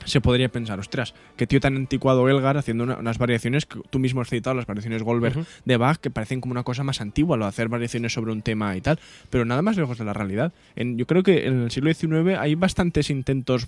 se 0.04 0.20
podría 0.20 0.48
pensar, 0.50 0.78
ostras, 0.80 1.14
qué 1.37 1.46
tío 1.46 1.61
tan 1.61 1.76
anticuado 1.76 2.28
Elgar 2.28 2.57
haciendo 2.57 2.85
una- 2.85 2.96
unas 2.96 3.18
variaciones 3.18 3.64
que 3.66 3.80
tú 3.90 3.98
mismo 3.98 4.20
has 4.20 4.28
citado, 4.28 4.54
las 4.57 4.66
variaciones 4.66 5.02
Goldberg 5.02 5.46
de 5.64 5.76
Bach, 5.76 5.98
que 5.98 6.11
parecen 6.11 6.40
como 6.40 6.52
una 6.52 6.62
cosa 6.62 6.85
más 6.85 7.00
antigua, 7.00 7.37
lo 7.37 7.44
de 7.44 7.48
hacer 7.50 7.68
variaciones 7.68 8.12
sobre 8.12 8.33
un 8.33 8.42
tema 8.42 8.76
y 8.76 8.80
tal, 8.80 8.98
pero 9.30 9.44
nada 9.44 9.62
más 9.62 9.76
lejos 9.76 9.96
de 9.98 10.04
la 10.04 10.12
realidad. 10.12 10.52
En, 10.76 10.98
yo 10.98 11.07
creo 11.07 11.22
que 11.22 11.46
en 11.46 11.62
el 11.62 11.70
siglo 11.70 11.92
XIX 11.92 12.37
hay 12.38 12.54
bastantes 12.54 13.09
intentos 13.11 13.66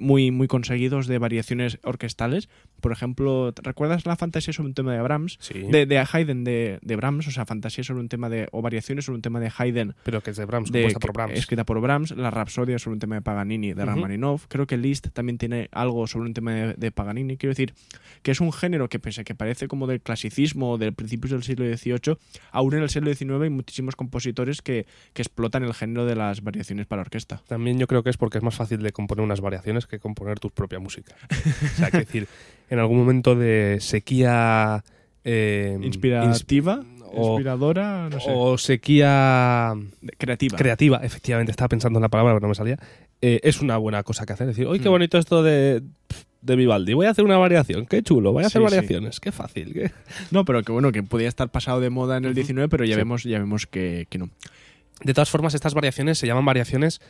muy, 0.00 0.32
muy 0.32 0.48
conseguidos 0.48 1.06
de 1.06 1.18
variaciones 1.18 1.78
orquestales. 1.84 2.48
Por 2.80 2.92
ejemplo, 2.92 3.52
¿te 3.52 3.62
¿recuerdas 3.62 4.06
la 4.06 4.16
fantasía 4.16 4.52
sobre 4.52 4.68
un 4.68 4.74
tema 4.74 4.92
de 4.94 5.02
Brahms? 5.02 5.36
Sí. 5.40 5.60
De, 5.70 5.86
de 5.86 5.98
Haydn 5.98 6.44
de, 6.44 6.78
de 6.82 6.96
Brahms, 6.96 7.26
o 7.28 7.30
sea, 7.30 7.44
fantasía 7.46 7.84
sobre 7.84 8.00
un 8.00 8.08
tema 8.08 8.28
de. 8.28 8.48
o 8.52 8.62
variaciones 8.62 9.04
sobre 9.04 9.16
un 9.16 9.22
tema 9.22 9.40
de 9.40 9.50
Haydn 9.56 9.94
Pero 10.04 10.22
que 10.22 10.30
es 10.30 10.36
de 10.36 10.44
Brahms, 10.44 10.70
de, 10.70 10.80
compuesta 10.82 11.00
por 11.00 11.10
que- 11.10 11.16
Brahms. 11.16 11.38
escrita 11.38 11.64
por 11.64 11.80
Brahms, 11.80 12.10
la 12.12 12.30
Rapsodia 12.30 12.78
sobre 12.78 12.94
un 12.94 13.00
tema 13.00 13.16
de 13.16 13.22
Paganini 13.22 13.72
de. 13.72 13.84
Rachmaninoff. 13.84 14.46
Creo 14.48 14.66
que 14.66 14.76
Liszt 14.76 15.08
también 15.12 15.38
tiene 15.38 15.68
algo 15.72 16.06
sobre 16.06 16.26
un 16.28 16.34
tema 16.34 16.52
de, 16.52 16.74
de 16.74 16.90
Paganini. 16.92 17.36
Quiero 17.36 17.50
decir 17.52 17.74
que 18.22 18.30
es 18.30 18.40
un 18.40 18.52
género 18.52 18.88
que, 18.88 18.98
pese 18.98 19.22
a 19.22 19.24
que 19.24 19.34
parece 19.34 19.68
como 19.68 19.86
del 19.86 20.00
clasicismo 20.00 20.72
o 20.72 20.78
del 20.78 20.92
principios 20.94 21.30
del 21.32 21.42
siglo 21.42 21.64
XVIII, 21.76 22.16
aún 22.52 22.74
en 22.74 22.82
el 22.82 22.90
siglo 22.90 23.12
XIX 23.14 23.42
hay 23.42 23.50
muchísimos 23.50 23.96
compositores 23.96 24.62
que, 24.62 24.86
que 25.12 25.22
explotan 25.22 25.62
el 25.64 25.74
género 25.74 26.06
de 26.06 26.14
las 26.16 26.42
variaciones 26.42 26.86
para 26.86 27.02
orquesta. 27.02 27.42
También 27.46 27.78
yo 27.78 27.86
creo 27.86 28.02
que 28.02 28.10
es 28.10 28.16
porque 28.16 28.38
es 28.38 28.44
más 28.44 28.54
fácil 28.54 28.82
de 28.82 28.92
componer 28.92 29.24
unas 29.24 29.40
variaciones 29.40 29.86
que 29.86 29.98
componer 29.98 30.38
tu 30.40 30.50
propia 30.50 30.78
música. 30.78 31.14
o 31.30 31.76
sea, 31.76 31.90
que 31.90 31.98
decir, 31.98 32.28
en 32.70 32.78
algún 32.78 32.98
momento 32.98 33.34
de 33.34 33.78
sequía... 33.80 34.84
eh, 35.24 35.78
Inspirativa, 35.82 36.76
ins- 36.82 37.04
o- 37.12 37.32
inspiradora, 37.34 38.08
no 38.10 38.20
sé. 38.20 38.30
o 38.32 38.56
sequía 38.58 39.74
creativa. 40.18 40.56
creativa, 40.58 41.00
efectivamente, 41.02 41.50
estaba 41.50 41.68
pensando 41.68 41.98
en 41.98 42.02
la 42.02 42.08
palabra, 42.08 42.34
pero 42.34 42.40
no 42.42 42.48
me 42.48 42.54
salía. 42.54 42.78
eh, 43.20 43.40
es 43.42 43.60
una 43.60 43.76
buena 43.78 44.02
cosa 44.04 44.24
que 44.26 44.32
hacer. 44.34 44.46
Decir, 44.46 44.66
¡ay, 44.70 44.78
qué 44.78 44.88
Mm. 44.88 44.92
bonito 44.92 45.18
esto 45.18 45.42
de, 45.42 45.82
de 46.42 46.56
Vivaldi! 46.56 46.92
Voy 46.94 47.06
a 47.06 47.10
hacer 47.10 47.24
una 47.24 47.36
variación, 47.36 47.84
qué 47.86 48.02
chulo, 48.02 48.32
voy 48.32 48.44
a 48.44 48.46
hacer 48.46 48.62
Sí, 48.62 48.68
sí. 48.68 48.74
variaciones, 48.74 49.18
qué 49.20 49.32
fácil. 49.32 49.72
qué- 49.72 49.90
no, 50.30 50.44
pero 50.44 50.62
que 50.62 50.70
bueno, 50.72 50.92
que 50.92 51.02
podía 51.02 51.28
estar 51.28 51.48
pasado 51.50 51.80
de 51.80 51.90
moda 51.90 52.16
en 52.18 52.24
el 52.26 52.30
Ujú. 52.30 52.36
19, 52.36 52.68
pero 52.68 52.84
ya 52.84 52.94
Sí. 52.94 52.98
vemos, 52.98 53.24
ya 53.24 53.38
vemos 53.38 53.66
que, 53.66 54.06
que 54.08 54.18
no. 54.18 54.30
De 55.02 55.14
todas 55.14 55.30
formas, 55.30 55.54
estas 55.54 55.74
variaciones 55.74 56.18
se 56.18 56.26
llaman 56.26 56.44
variaciones 56.44 57.00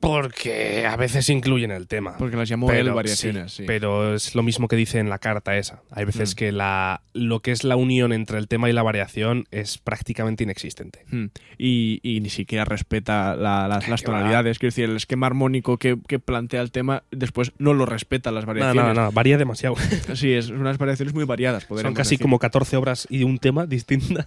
porque 0.00 0.86
a 0.86 0.96
veces 0.96 1.28
incluyen 1.28 1.70
el 1.70 1.86
tema. 1.88 2.16
Porque 2.18 2.36
las 2.36 2.48
llamó 2.48 2.70
él 2.72 2.90
variaciones, 2.90 3.52
sí. 3.52 3.64
Pero 3.66 4.14
es 4.14 4.34
lo 4.34 4.42
mismo 4.42 4.68
que 4.68 4.76
dice 4.76 4.98
en 4.98 5.08
la 5.10 5.18
carta 5.18 5.56
esa. 5.56 5.82
Hay 5.90 6.04
veces 6.04 6.34
Mm. 6.34 6.36
que 6.36 6.52
la, 6.52 7.02
lo 7.14 7.40
que 7.40 7.50
es 7.52 7.64
la 7.64 7.76
unión 7.76 8.12
entre 8.12 8.38
el 8.38 8.48
tema 8.48 8.70
y 8.70 8.72
la 8.72 8.82
variación 8.82 9.46
es 9.50 9.78
prácticamente 9.78 10.44
inexistente. 10.44 11.04
Hmm. 11.10 11.26
Y, 11.58 12.00
y 12.02 12.20
ni 12.20 12.30
siquiera 12.30 12.64
respeta 12.64 13.34
la- 13.36 13.66
las, 13.68 13.88
las 13.88 14.02
tonalidades. 14.02 14.58
Quiero 14.58 14.70
decir, 14.70 14.84
el 14.84 14.96
esquema 14.96 15.26
armónico 15.26 15.78
que, 15.78 15.98
que 16.06 16.18
plantea 16.18 16.60
el 16.62 16.70
tema 16.70 17.02
después 17.10 17.52
no 17.58 17.74
lo 17.74 17.84
respeta 17.86 18.30
las 18.30 18.44
variaciones. 18.46 18.82
nada, 18.82 18.94
nada, 18.94 19.10
varía 19.10 19.36
demasiado. 19.38 19.74
Sí, 20.14 20.32
es 20.32 20.50
unas 20.50 20.78
variaciones 20.78 21.14
muy 21.14 21.24
variadas. 21.24 21.64
Son 21.68 21.94
casi 21.94 22.10
decir. 22.16 22.20
como 22.20 22.38
14 22.38 22.76
obras 22.76 23.06
y 23.10 23.24
un 23.24 23.38
tema 23.38 23.66
distintas. 23.66 24.26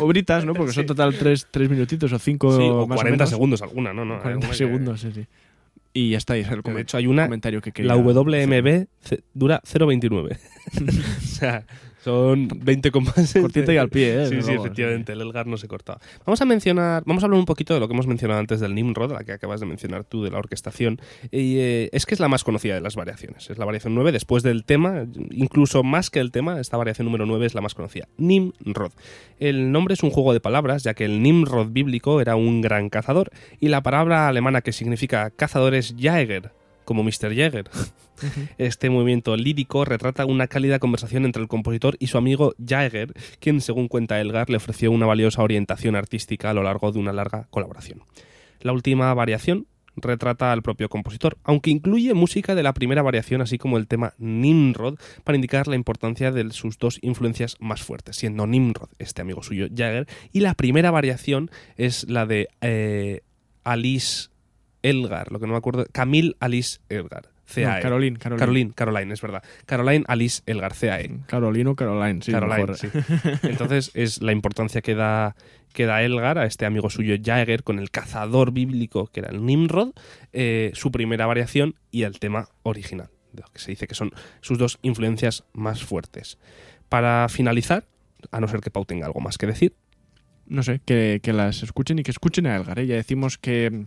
Obritas, 0.00 0.44
¿no? 0.44 0.54
Porque 0.54 0.72
son 0.72 0.84
Sí. 0.84 0.86
total 0.86 1.14
tres, 1.18 1.46
tres 1.50 1.68
minutitos 1.68 2.12
o 2.12 2.18
cinco 2.18 2.56
Sí, 2.56 2.62
o 2.62 2.86
más 2.86 2.96
40 2.96 3.10
menos. 3.24 3.30
segundos 3.30 3.62
alguna, 3.62 3.92
¿no? 3.92 4.04
no 4.04 4.14
hay 4.14 4.20
40 4.20 4.46
alguna 4.46 4.50
que- 4.50 4.56
segundos, 4.56 4.99
sí, 5.00 5.12
sí. 5.12 5.26
Y 5.92 6.10
ya 6.10 6.18
está, 6.18 6.38
y 6.38 6.42
es 6.42 6.48
el 6.48 6.62
de 6.62 6.80
hecho 6.80 6.96
hay 6.96 7.08
una, 7.08 7.24
comentario 7.24 7.60
que 7.60 7.72
quería 7.72 7.94
la 7.94 8.00
WMB 8.00 8.86
dura 9.34 9.60
0.29. 9.64 10.38
o 11.18 11.20
sea, 11.20 11.64
son 12.02 12.48
20 12.48 12.90
compases. 12.90 13.42
Cortita 13.42 13.72
y 13.72 13.76
al 13.76 13.90
pie, 13.90 14.22
¿eh? 14.22 14.26
Sí, 14.26 14.42
sí, 14.42 14.52
efectivamente, 14.52 15.12
el 15.12 15.20
Elgar 15.20 15.46
no 15.46 15.56
se 15.56 15.68
cortaba. 15.68 16.00
Vamos 16.24 16.40
a 16.40 16.44
mencionar, 16.44 17.02
vamos 17.04 17.22
a 17.22 17.26
hablar 17.26 17.38
un 17.38 17.46
poquito 17.46 17.74
de 17.74 17.80
lo 17.80 17.88
que 17.88 17.94
hemos 17.94 18.06
mencionado 18.06 18.40
antes 18.40 18.60
del 18.60 18.74
Nimrod, 18.74 19.12
la 19.12 19.24
que 19.24 19.32
acabas 19.32 19.60
de 19.60 19.66
mencionar 19.66 20.04
tú, 20.04 20.22
de 20.22 20.30
la 20.30 20.38
orquestación. 20.38 21.00
Y 21.30 21.58
eh, 21.58 21.90
es 21.92 22.06
que 22.06 22.14
es 22.14 22.20
la 22.20 22.28
más 22.28 22.44
conocida 22.44 22.74
de 22.74 22.80
las 22.80 22.96
variaciones. 22.96 23.50
Es 23.50 23.58
la 23.58 23.64
variación 23.64 23.94
9, 23.94 24.12
después 24.12 24.42
del 24.42 24.64
tema, 24.64 25.06
incluso 25.30 25.82
más 25.82 26.10
que 26.10 26.20
el 26.20 26.30
tema, 26.30 26.60
esta 26.60 26.76
variación 26.76 27.06
número 27.06 27.26
9 27.26 27.46
es 27.46 27.54
la 27.54 27.60
más 27.60 27.74
conocida. 27.74 28.08
Nimrod. 28.16 28.92
El 29.38 29.72
nombre 29.72 29.94
es 29.94 30.02
un 30.02 30.10
juego 30.10 30.32
de 30.32 30.40
palabras, 30.40 30.82
ya 30.82 30.94
que 30.94 31.04
el 31.04 31.22
Nimrod 31.22 31.68
bíblico 31.70 32.20
era 32.20 32.36
un 32.36 32.60
gran 32.60 32.88
cazador, 32.88 33.30
y 33.60 33.68
la 33.68 33.82
palabra 33.82 34.28
alemana 34.28 34.62
que 34.62 34.72
significa 34.72 35.30
cazador 35.30 35.74
es 35.74 35.94
Jäger, 35.98 36.52
como 36.90 37.04
Mr. 37.04 37.32
Jäger. 37.32 37.70
Este 38.58 38.90
movimiento 38.90 39.36
lírico 39.36 39.84
retrata 39.84 40.26
una 40.26 40.48
cálida 40.48 40.80
conversación 40.80 41.24
entre 41.24 41.40
el 41.40 41.46
compositor 41.46 41.96
y 42.00 42.08
su 42.08 42.18
amigo 42.18 42.52
Jaeger, 42.58 43.14
quien, 43.38 43.60
según 43.60 43.86
cuenta 43.86 44.20
Elgar, 44.20 44.50
le 44.50 44.56
ofreció 44.56 44.90
una 44.90 45.06
valiosa 45.06 45.44
orientación 45.44 45.94
artística 45.94 46.50
a 46.50 46.52
lo 46.52 46.64
largo 46.64 46.90
de 46.90 46.98
una 46.98 47.12
larga 47.12 47.46
colaboración. 47.50 48.02
La 48.60 48.72
última 48.72 49.14
variación 49.14 49.68
retrata 49.94 50.50
al 50.50 50.62
propio 50.62 50.88
compositor, 50.88 51.38
aunque 51.44 51.70
incluye 51.70 52.12
música 52.12 52.56
de 52.56 52.64
la 52.64 52.74
primera 52.74 53.02
variación, 53.02 53.40
así 53.40 53.56
como 53.56 53.78
el 53.78 53.86
tema 53.86 54.14
Nimrod, 54.18 54.98
para 55.22 55.36
indicar 55.36 55.68
la 55.68 55.76
importancia 55.76 56.32
de 56.32 56.50
sus 56.50 56.76
dos 56.76 56.98
influencias 57.02 57.56
más 57.60 57.82
fuertes, 57.82 58.16
siendo 58.16 58.48
Nimrod 58.48 58.88
este 58.98 59.22
amigo 59.22 59.44
suyo, 59.44 59.68
Jagger, 59.68 60.08
y 60.32 60.40
la 60.40 60.54
primera 60.54 60.90
variación 60.90 61.52
es 61.76 62.08
la 62.10 62.26
de 62.26 62.48
eh, 62.60 63.20
Alice 63.62 64.30
Elgar, 64.82 65.30
lo 65.32 65.38
que 65.38 65.46
no 65.46 65.52
me 65.52 65.58
acuerdo, 65.58 65.86
Camille 65.92 66.36
Alice 66.40 66.78
Elgar. 66.88 67.28
No, 67.56 67.64
CAE. 67.64 67.82
Caroline, 67.82 68.16
Caroline. 68.16 68.38
Caroline, 68.38 68.72
Caroline, 68.74 69.14
es 69.14 69.20
verdad. 69.20 69.42
Caroline 69.66 70.04
Alice 70.06 70.42
Elgar, 70.46 70.72
CAE. 70.72 71.20
Carolino, 71.26 71.74
Caroline, 71.74 72.22
sí, 72.22 72.30
Caroline, 72.30 72.60
mejor. 72.60 72.76
sí. 72.76 72.88
Entonces 73.42 73.90
es 73.94 74.22
la 74.22 74.32
importancia 74.32 74.82
que 74.82 74.94
da, 74.94 75.34
que 75.72 75.86
da 75.86 76.02
Elgar 76.02 76.38
a 76.38 76.46
este 76.46 76.66
amigo 76.66 76.90
suyo 76.90 77.16
Jaeger 77.20 77.64
con 77.64 77.78
el 77.78 77.90
cazador 77.90 78.52
bíblico 78.52 79.08
que 79.08 79.20
era 79.20 79.30
el 79.30 79.44
Nimrod, 79.44 79.92
eh, 80.32 80.70
su 80.74 80.92
primera 80.92 81.26
variación 81.26 81.74
y 81.90 82.02
el 82.02 82.18
tema 82.20 82.48
original, 82.62 83.08
de 83.32 83.42
lo 83.42 83.48
que 83.48 83.58
se 83.58 83.72
dice 83.72 83.86
que 83.86 83.94
son 83.94 84.12
sus 84.40 84.58
dos 84.58 84.78
influencias 84.82 85.44
más 85.52 85.82
fuertes. 85.82 86.38
Para 86.88 87.28
finalizar, 87.28 87.84
a 88.30 88.40
no 88.40 88.48
ser 88.48 88.60
que 88.60 88.70
Pau 88.70 88.84
tenga 88.84 89.06
algo 89.06 89.20
más 89.20 89.38
que 89.38 89.46
decir, 89.46 89.74
no 90.46 90.62
sé, 90.64 90.80
que, 90.84 91.20
que 91.22 91.32
las 91.32 91.62
escuchen 91.62 91.98
y 92.00 92.02
que 92.02 92.10
escuchen 92.10 92.46
a 92.46 92.56
Elgar. 92.56 92.78
¿eh? 92.80 92.86
Ya 92.86 92.96
decimos 92.96 93.38
que, 93.38 93.86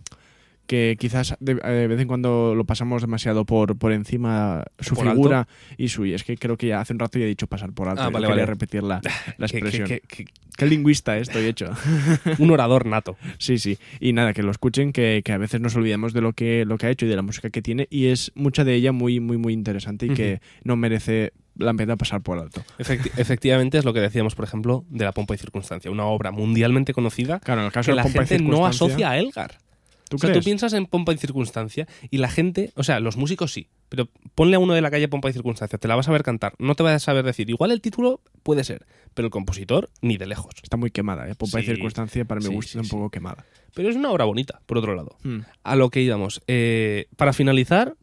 que 0.66 0.96
quizás 0.98 1.36
de, 1.40 1.54
de 1.54 1.86
vez 1.88 2.00
en 2.00 2.08
cuando 2.08 2.54
lo 2.54 2.64
pasamos 2.64 3.02
demasiado 3.02 3.44
por, 3.44 3.76
por 3.76 3.92
encima 3.92 4.64
su 4.80 4.94
¿Por 4.94 5.08
figura 5.10 5.46
y 5.76 5.88
su. 5.88 6.06
Y 6.06 6.14
es 6.14 6.24
que 6.24 6.36
creo 6.36 6.56
que 6.56 6.68
ya 6.68 6.80
hace 6.80 6.92
un 6.92 6.98
rato 6.98 7.18
ya 7.18 7.24
he 7.24 7.28
dicho 7.28 7.46
pasar 7.46 7.72
por 7.72 7.88
alto. 7.88 8.02
Ah, 8.02 8.10
vale, 8.10 8.26
quería 8.26 8.42
vale. 8.44 8.46
repetir 8.46 8.82
la, 8.82 9.00
la 9.38 9.46
expresión. 9.46 9.86
que- 9.88 10.00
que- 10.00 10.24
Qué 10.56 10.66
lingüista 10.66 11.18
eh, 11.18 11.20
estoy 11.22 11.46
hecho. 11.46 11.66
un 12.38 12.50
orador 12.52 12.86
nato. 12.86 13.16
Sí, 13.38 13.58
sí. 13.58 13.76
Y 13.98 14.12
nada, 14.12 14.32
que 14.32 14.44
lo 14.44 14.52
escuchen, 14.52 14.92
que, 14.92 15.22
que 15.24 15.32
a 15.32 15.36
veces 15.38 15.60
nos 15.60 15.74
olvidamos 15.74 16.12
de 16.12 16.20
lo 16.20 16.32
que, 16.32 16.64
lo 16.64 16.78
que 16.78 16.86
ha 16.86 16.90
hecho 16.90 17.06
y 17.06 17.08
de 17.08 17.16
la 17.16 17.22
música 17.22 17.50
que 17.50 17.60
tiene. 17.60 17.88
Y 17.90 18.06
es 18.06 18.30
mucha 18.36 18.62
de 18.62 18.72
ella 18.74 18.92
muy, 18.92 19.18
muy, 19.18 19.36
muy 19.36 19.52
interesante 19.52 20.06
y 20.06 20.10
que 20.10 20.40
no 20.62 20.76
merece 20.76 21.32
la 21.56 21.74
pena 21.74 21.96
pasar 21.96 22.20
por 22.22 22.38
alto. 22.38 22.62
Efecti- 22.78 23.10
efectivamente 23.16 23.78
es 23.78 23.84
lo 23.84 23.92
que 23.92 23.98
decíamos, 23.98 24.36
por 24.36 24.44
ejemplo, 24.44 24.84
de 24.90 25.04
La 25.04 25.10
Pompa 25.10 25.34
y 25.34 25.38
Circunstancia, 25.38 25.90
una 25.90 26.04
obra 26.04 26.30
mundialmente 26.30 26.92
conocida 26.94 27.40
Claro, 27.40 27.62
en 27.62 27.66
el 27.66 27.72
caso 27.72 27.86
que 27.88 27.92
de 27.92 27.96
la 27.96 28.02
Pompa 28.04 28.22
y 28.22 28.26
gente 28.28 28.44
no 28.44 28.64
asocia 28.64 29.10
a 29.10 29.18
Elgar. 29.18 29.58
¿Tú 30.08 30.16
o 30.16 30.18
sea, 30.18 30.30
crees? 30.30 30.42
tú 30.42 30.44
piensas 30.44 30.72
en 30.74 30.86
pompa 30.86 31.12
y 31.12 31.16
circunstancia 31.18 31.86
y 32.10 32.18
la 32.18 32.28
gente, 32.28 32.72
o 32.76 32.82
sea, 32.84 33.00
los 33.00 33.16
músicos 33.16 33.52
sí, 33.52 33.68
pero 33.88 34.08
ponle 34.34 34.56
a 34.56 34.58
uno 34.58 34.74
de 34.74 34.80
la 34.80 34.90
calle 34.90 35.08
pompa 35.08 35.30
y 35.30 35.32
circunstancia, 35.32 35.78
te 35.78 35.88
la 35.88 35.96
vas 35.96 36.08
a 36.08 36.12
ver 36.12 36.22
cantar, 36.22 36.54
no 36.58 36.74
te 36.74 36.82
vas 36.82 36.94
a 36.94 36.98
saber 36.98 37.24
decir. 37.24 37.48
Igual 37.50 37.70
el 37.72 37.80
título 37.80 38.20
puede 38.42 38.64
ser, 38.64 38.86
pero 39.14 39.26
el 39.26 39.30
compositor 39.30 39.90
ni 40.02 40.16
de 40.16 40.26
lejos. 40.26 40.54
Está 40.62 40.76
muy 40.76 40.90
quemada, 40.90 41.28
¿eh? 41.28 41.34
Pompa 41.34 41.60
y. 41.60 41.64
Circunstancia 41.64 42.24
para 42.24 42.40
mi 42.40 42.46
Sí, 42.48 42.52
gusto 42.54 42.72
sí, 42.72 42.78
está 42.78 42.94
un 42.96 43.00
poco 43.00 43.10
quemada. 43.10 43.44
Pero 43.74 43.88
es 43.88 43.96
una 43.96 44.10
obra 44.10 44.24
bonita, 44.24 44.60
por 44.66 44.78
otro 44.78 44.94
lado. 44.94 45.16
Hmm. 45.22 45.40
A 45.62 45.76
lo 45.76 45.90
que 45.90 46.00
íbamos. 46.00 46.42
eh, 46.46 47.06
para 47.16 47.32
finalizar, 47.32 47.96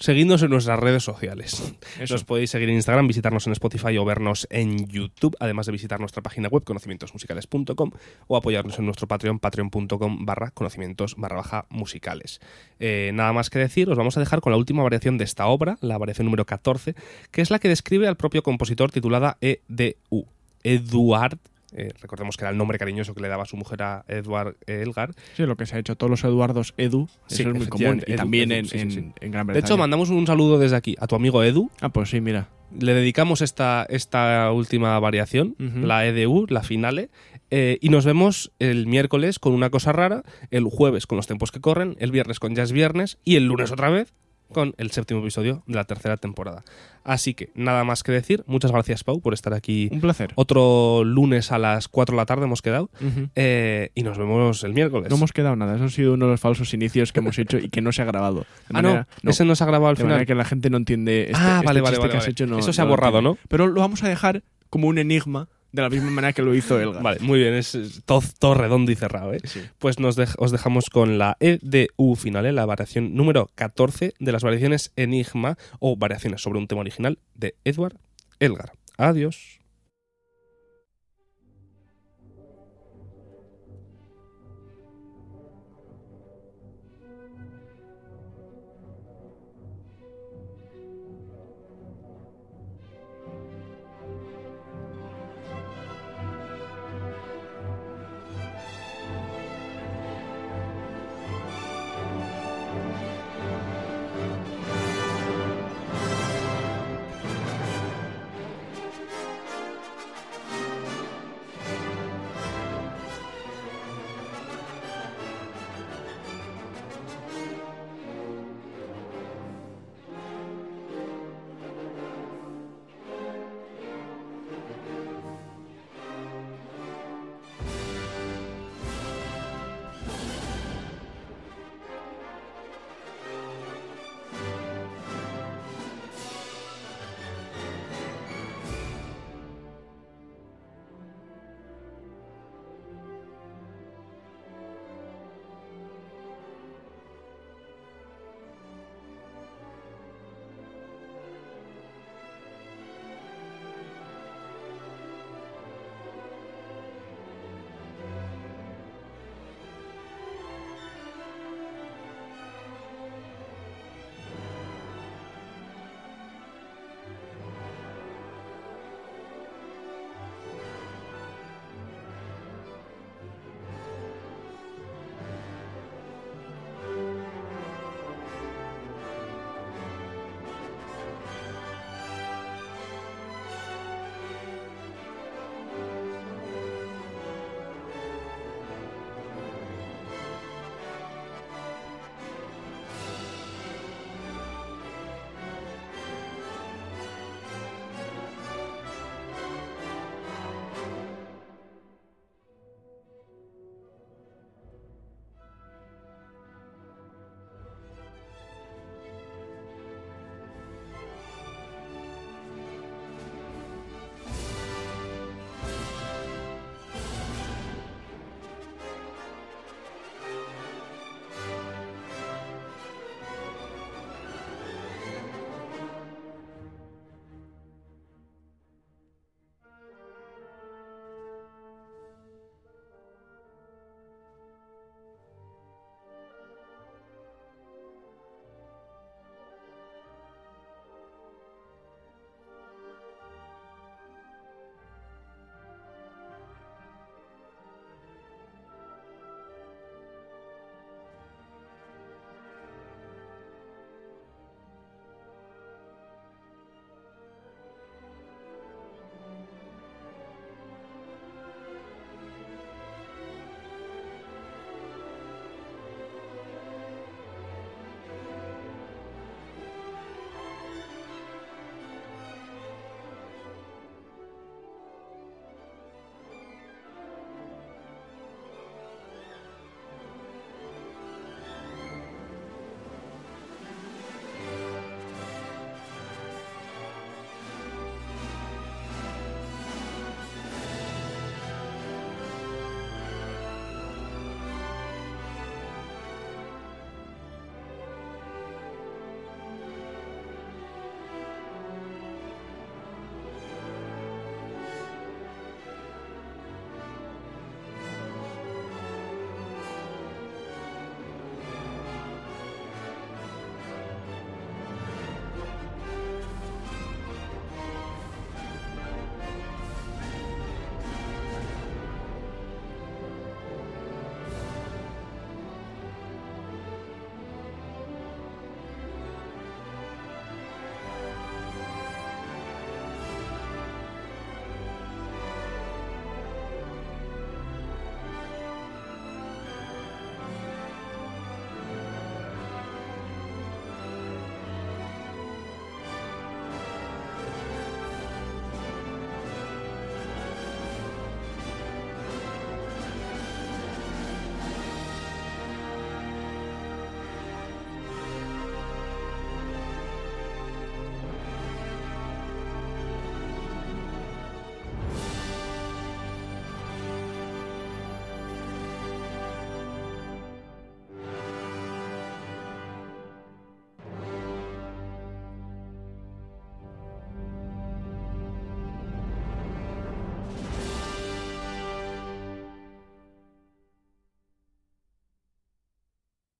seguidnos 0.00 0.42
en 0.42 0.50
nuestras 0.50 0.80
redes 0.80 1.04
sociales. 1.04 1.74
Eso. 2.00 2.14
Nos 2.14 2.24
podéis 2.24 2.50
seguir 2.50 2.68
en 2.70 2.76
Instagram, 2.76 3.06
visitarnos 3.06 3.46
en 3.46 3.52
Spotify 3.52 3.96
o 3.98 4.04
vernos 4.04 4.48
en 4.50 4.88
YouTube, 4.88 5.36
además 5.38 5.66
de 5.66 5.72
visitar 5.72 6.00
nuestra 6.00 6.22
página 6.22 6.48
web 6.48 6.64
conocimientosmusicales.com 6.64 7.90
o 8.26 8.36
apoyarnos 8.36 8.78
en 8.78 8.86
nuestro 8.86 9.06
Patreon, 9.06 9.38
patreon.com 9.38 10.24
barra 10.26 10.50
conocimientos 10.50 11.14
barra 11.16 11.36
baja 11.36 11.66
musicales. 11.68 12.40
Eh, 12.80 13.12
nada 13.14 13.32
más 13.32 13.50
que 13.50 13.58
decir, 13.58 13.88
os 13.90 13.96
vamos 13.96 14.16
a 14.16 14.20
dejar 14.20 14.40
con 14.40 14.50
la 14.50 14.56
última 14.56 14.82
variación 14.82 15.18
de 15.18 15.24
esta 15.24 15.46
obra, 15.46 15.76
la 15.82 15.98
variación 15.98 16.24
número 16.24 16.46
14, 16.46 16.94
que 17.30 17.42
es 17.42 17.50
la 17.50 17.58
que 17.58 17.68
describe 17.68 18.08
al 18.08 18.16
propio 18.16 18.42
compositor 18.42 18.90
titulada 18.90 19.36
EDU, 19.40 20.26
Eduard 20.62 21.38
Eh, 21.76 21.88
recordemos 22.00 22.36
que 22.36 22.44
era 22.44 22.50
el 22.50 22.56
nombre 22.56 22.78
cariñoso 22.78 23.14
que 23.14 23.20
le 23.22 23.28
daba 23.28 23.44
su 23.46 23.56
mujer 23.56 23.82
a 23.82 24.04
Edward 24.08 24.56
Elgar. 24.66 25.14
Sí, 25.36 25.44
lo 25.44 25.56
que 25.56 25.66
se 25.66 25.76
ha 25.76 25.78
hecho 25.78 25.96
todos 25.96 26.10
los 26.10 26.24
Eduardos 26.24 26.74
Edu, 26.76 27.08
Sí, 27.26 27.42
eso 27.42 27.50
es 27.50 27.56
muy 27.56 27.66
común. 27.66 28.02
Y 28.06 28.14
también 28.16 28.50
Edu, 28.52 28.58
en, 28.60 28.66
sí, 28.66 28.90
sí, 28.90 28.98
en- 29.20 29.30
Gran 29.30 29.46
De 29.46 29.52
Bretaña. 29.52 29.58
hecho, 29.66 29.78
mandamos 29.78 30.10
un 30.10 30.26
saludo 30.26 30.58
desde 30.58 30.76
aquí 30.76 30.96
a 30.98 31.06
tu 31.06 31.14
amigo 31.16 31.42
Edu. 31.44 31.70
Ah, 31.80 31.88
pues 31.90 32.10
sí, 32.10 32.20
mira. 32.20 32.48
Le 32.78 32.94
dedicamos 32.94 33.40
esta, 33.42 33.84
esta 33.88 34.52
última 34.52 34.96
variación, 35.00 35.56
la 35.58 36.06
EDU, 36.06 36.46
la 36.48 36.62
finale, 36.62 37.10
eh, 37.50 37.78
y 37.80 37.88
nos 37.88 38.04
vemos 38.04 38.52
el 38.60 38.86
miércoles 38.86 39.40
con 39.40 39.54
una 39.54 39.70
cosa 39.70 39.90
rara, 39.90 40.22
el 40.52 40.62
jueves 40.66 41.08
con 41.08 41.16
los 41.16 41.26
tiempos 41.26 41.50
que 41.50 41.60
corren, 41.60 41.96
el 41.98 42.12
viernes 42.12 42.38
con 42.38 42.54
Ya 42.54 42.62
es 42.62 42.70
viernes 42.70 43.18
y 43.24 43.34
el 43.34 43.46
lunes 43.46 43.72
otra 43.72 43.90
vez 43.90 44.14
con 44.52 44.74
el 44.78 44.90
séptimo 44.90 45.20
episodio 45.20 45.62
de 45.66 45.74
la 45.74 45.84
tercera 45.84 46.16
temporada. 46.16 46.62
Así 47.04 47.32
que 47.34 47.50
nada 47.54 47.82
más 47.84 48.02
que 48.02 48.12
decir, 48.12 48.44
muchas 48.46 48.72
gracias 48.72 49.04
Pau 49.04 49.20
por 49.20 49.32
estar 49.32 49.54
aquí 49.54 49.88
Un 49.90 50.00
placer. 50.00 50.32
otro 50.34 51.02
lunes 51.04 51.50
a 51.50 51.58
las 51.58 51.88
4 51.88 52.14
de 52.14 52.16
la 52.18 52.26
tarde 52.26 52.44
hemos 52.44 52.60
quedado 52.60 52.90
eh, 53.34 53.90
y 53.94 54.02
nos 54.02 54.18
vemos 54.18 54.62
el 54.64 54.74
miércoles. 54.74 55.08
No 55.08 55.16
hemos 55.16 55.32
quedado 55.32 55.56
nada. 55.56 55.76
Eso 55.76 55.84
ha 55.84 55.88
sido 55.88 56.14
uno 56.14 56.26
de 56.26 56.32
los 56.32 56.40
falsos 56.40 56.74
inicios 56.74 57.12
que 57.12 57.20
hemos 57.20 57.38
hecho 57.38 57.58
y 57.58 57.70
que 57.70 57.80
no 57.80 57.92
se 57.92 58.02
ha 58.02 58.04
grabado. 58.04 58.40
De 58.40 58.44
ah, 58.68 58.72
manera- 58.82 59.08
no, 59.22 59.30
ese 59.30 59.44
no 59.44 59.54
se 59.54 59.64
ha 59.64 59.66
grabado 59.66 59.88
al 59.90 59.96
de 59.96 60.04
manera 60.04 60.18
final. 60.18 60.26
que 60.26 60.34
la 60.34 60.44
gente 60.44 60.68
no 60.70 60.76
entiende 60.76 61.22
este, 61.30 61.36
Ah, 61.36 61.54
este 61.56 61.66
vale, 61.66 61.80
vale, 61.80 61.96
vale, 61.98 62.10
que 62.10 62.16
has 62.18 62.22
vale. 62.24 62.32
hecho. 62.32 62.46
no- 62.46 62.58
Eso 62.58 62.72
se 62.72 62.82
ha 62.82 62.84
borrado. 62.84 63.22
¿no? 63.22 63.38
Pero 63.48 63.66
lo 63.66 63.80
vamos 63.80 64.02
a 64.02 64.08
dejar 64.08 64.42
como 64.68 64.86
un 64.88 64.98
enigma 64.98 65.48
de 65.72 65.82
la 65.82 65.88
misma 65.90 66.10
manera 66.10 66.32
que 66.32 66.42
lo 66.42 66.54
hizo 66.54 66.80
Elga. 66.80 67.00
Vale, 67.00 67.20
muy 67.20 67.38
bien, 67.38 67.54
es 67.54 67.74
es 67.74 68.02
todo, 68.04 68.22
todo 68.38 68.54
redondo 68.54 68.90
y 68.90 68.96
cerrado. 68.96 69.32
¿eh? 69.34 69.40
Sí. 69.44 69.60
Pues 69.78 69.98
nos 70.00 70.18
dej- 70.18 70.34
os 70.38 70.50
dejamos 70.50 70.90
con 70.90 71.18
la 71.18 71.36
EDU 71.40 72.16
final, 72.16 72.46
¿eh? 72.46 72.52
la 72.52 72.66
variación 72.66 73.14
número 73.14 73.50
14 73.54 74.14
de 74.18 74.32
las 74.32 74.42
variaciones 74.42 74.92
Enigma 74.96 75.56
o 75.78 75.96
variaciones 75.96 76.42
sobre 76.42 76.58
un 76.58 76.66
tema 76.66 76.80
original 76.80 77.18
de 77.34 77.54
Edward 77.64 77.96
Elgar. 78.40 78.72
Adiós. 78.96 79.59